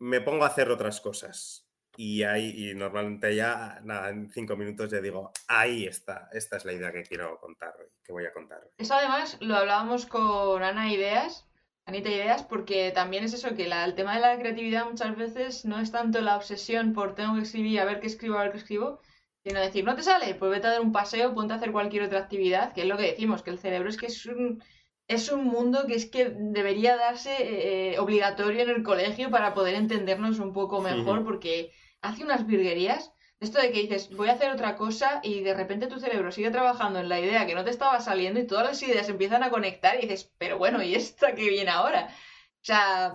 [0.00, 1.66] me pongo a hacer otras cosas.
[1.96, 6.66] Y ahí, y normalmente ya, nada, en cinco minutos ya digo, ahí está, esta es
[6.66, 10.92] la idea que quiero contar que voy a contar Eso además lo hablábamos con Ana
[10.92, 11.48] Ideas,
[11.86, 15.78] Anita Ideas, porque también es eso, que el tema de la creatividad muchas veces no
[15.80, 18.58] es tanto la obsesión por tengo que escribir, a ver qué escribo, a ver qué
[18.58, 19.00] escribo,
[19.44, 22.02] sino decir, no te sale, pues vete a dar un paseo, ponte a hacer cualquier
[22.02, 24.62] otra actividad, que es lo que decimos, que el cerebro es que es un
[25.08, 29.74] es un mundo que es que debería darse eh, obligatorio en el colegio para poder
[29.74, 31.70] entendernos un poco mejor, porque
[32.02, 33.12] hace unas virguerías.
[33.38, 36.50] Esto de que dices, voy a hacer otra cosa y de repente tu cerebro sigue
[36.50, 39.50] trabajando en la idea que no te estaba saliendo y todas las ideas empiezan a
[39.50, 42.08] conectar y dices, pero bueno, ¿y esta que viene ahora?
[42.08, 43.12] O sea,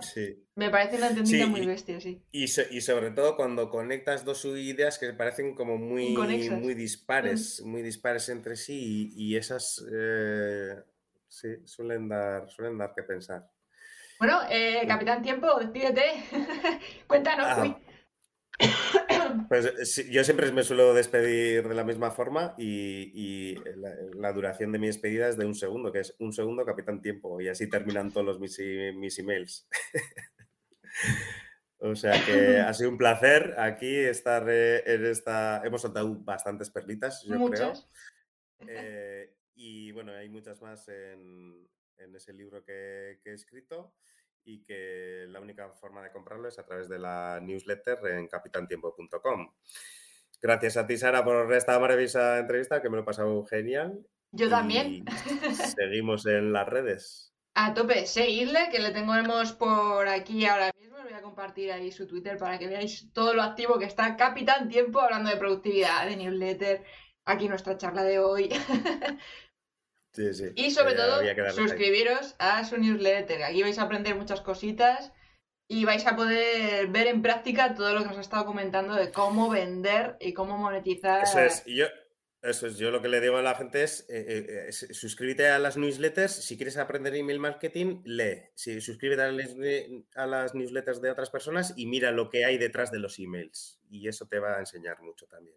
[0.54, 2.22] me parece una entendida muy bestia, sí.
[2.30, 7.68] Y, y, sobre todo cuando conectas dos ideas que parecen como muy, muy dispares, mm.
[7.68, 9.84] muy dispares entre sí y, esas...
[9.92, 10.76] Eh,
[11.28, 13.50] sí, suelen dar, suelen dar que pensar.
[14.18, 16.04] Bueno, eh, Capitán Tiempo, despídete.
[17.06, 17.46] Cuéntanos.
[17.48, 17.78] Ah.
[19.48, 23.54] Pues yo siempre me suelo despedir de la misma forma y,
[24.14, 27.38] la, duración de mi despedida es de un segundo, que es un segundo Capitán Tiempo,
[27.38, 28.58] y así terminan todos mis,
[28.94, 29.68] mis emails.
[31.78, 35.60] o sea que ha sido un placer aquí estar eh, en esta...
[35.64, 37.88] Hemos soltado bastantes perlitas, yo Muchas.
[38.58, 38.68] creo.
[38.68, 41.68] Eh, y bueno, hay muchas más en,
[42.14, 43.94] ese libro que, he escrito
[44.44, 49.52] y que la única forma de comprarlo es a través de la newsletter en capitantiempo.com.
[50.40, 54.04] Gracias a ti, Sara, por esta maravillosa entrevista, que me lo he pasado genial.
[54.32, 55.04] Yo también.
[55.76, 57.32] Seguimos en las redes.
[57.54, 60.96] A tope, seguidle, que le tenemos por aquí ahora mismo.
[61.02, 64.68] voy a compartir ahí su Twitter para que veáis todo lo activo que está Capitán
[64.68, 66.82] Tiempo hablando de productividad, de newsletter.
[67.24, 68.48] Aquí nuestra charla de hoy.
[70.54, 71.20] Y sobre todo,
[71.54, 73.44] suscribiros a su newsletter.
[73.44, 75.12] Aquí vais a aprender muchas cositas
[75.68, 79.10] y vais a poder ver en práctica todo lo que nos ha estado comentando de
[79.10, 81.22] cómo vender y cómo monetizar.
[81.22, 81.64] Eso es.
[81.64, 81.86] yo,
[82.42, 82.76] eso es.
[82.76, 85.78] Yo lo que le digo a la gente es, eh, eh, eh, suscríbete a las
[85.78, 86.32] newsletters.
[86.44, 88.50] Si quieres aprender email marketing, lee.
[88.54, 89.22] Si, suscríbete
[90.14, 93.80] a las newsletters de otras personas y mira lo que hay detrás de los emails.
[93.88, 95.56] Y eso te va a enseñar mucho también.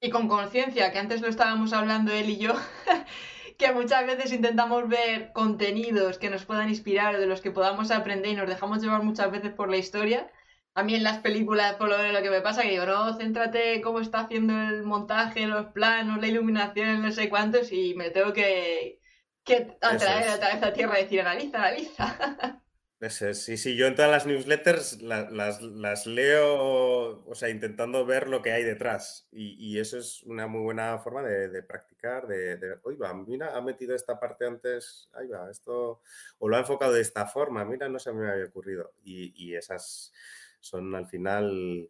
[0.00, 2.54] Y con conciencia, que antes lo estábamos hablando él y yo.
[3.60, 8.32] que muchas veces intentamos ver contenidos que nos puedan inspirar, de los que podamos aprender
[8.32, 10.30] y nos dejamos llevar muchas veces por la historia.
[10.74, 13.14] A mí en las películas, por lo menos lo que me pasa, que digo, no,
[13.18, 18.08] céntrate cómo está haciendo el montaje, los planos, la iluminación, no sé cuántos, y me
[18.08, 18.98] tengo que,
[19.44, 22.62] que atraer otra vez a tierra y decir, analiza, analiza.
[23.08, 28.52] Sí, sí, yo en todas las newsletters las, leo, o sea, intentando ver lo que
[28.52, 29.26] hay detrás.
[29.32, 33.94] Y, eso es una muy buena forma de, practicar, de, de, va, mira, ha metido
[33.94, 36.02] esta parte antes, ahí va, esto,
[36.38, 38.92] o lo ha enfocado de esta forma, mira, no se me había ocurrido.
[39.02, 40.12] Y, y esas
[40.60, 41.88] son al final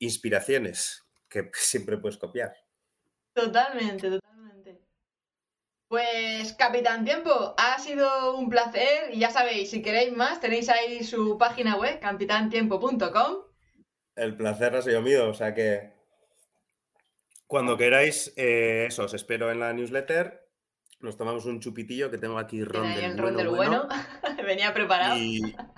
[0.00, 2.52] inspiraciones que siempre puedes copiar.
[3.32, 4.37] Totalmente, totalmente.
[5.88, 11.02] Pues Capitán Tiempo, ha sido un placer y ya sabéis, si queréis más, tenéis ahí
[11.02, 13.36] su página web, capitantiempo.com.
[14.14, 15.98] El placer ha sido mío, o sea que
[17.48, 20.46] cuando queráis, eh, eso, os espero en la newsletter.
[21.00, 23.88] Nos tomamos un chupitillo que tengo aquí ron del, ron bueno, del bueno.
[24.46, 25.16] Venía preparado.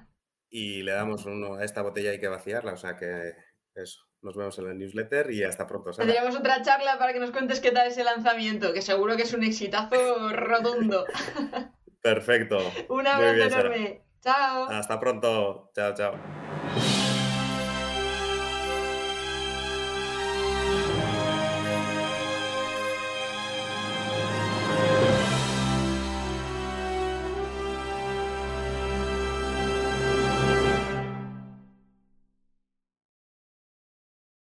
[0.53, 3.35] Y, le damos uno a esta botella, hay que vaciarla, o sea que
[3.81, 4.07] eso.
[4.23, 5.93] Nos vemos en la newsletter y hasta pronto.
[5.93, 6.07] Sara.
[6.07, 9.33] Tendríamos otra charla para que nos cuentes qué tal ese lanzamiento, que seguro que es
[9.33, 11.07] un exitazo rotundo.
[12.03, 12.59] Perfecto.
[12.89, 14.05] Un abrazo enorme.
[14.23, 14.69] Chao.
[14.71, 15.71] Hasta pronto.
[15.75, 16.50] Chao, chao.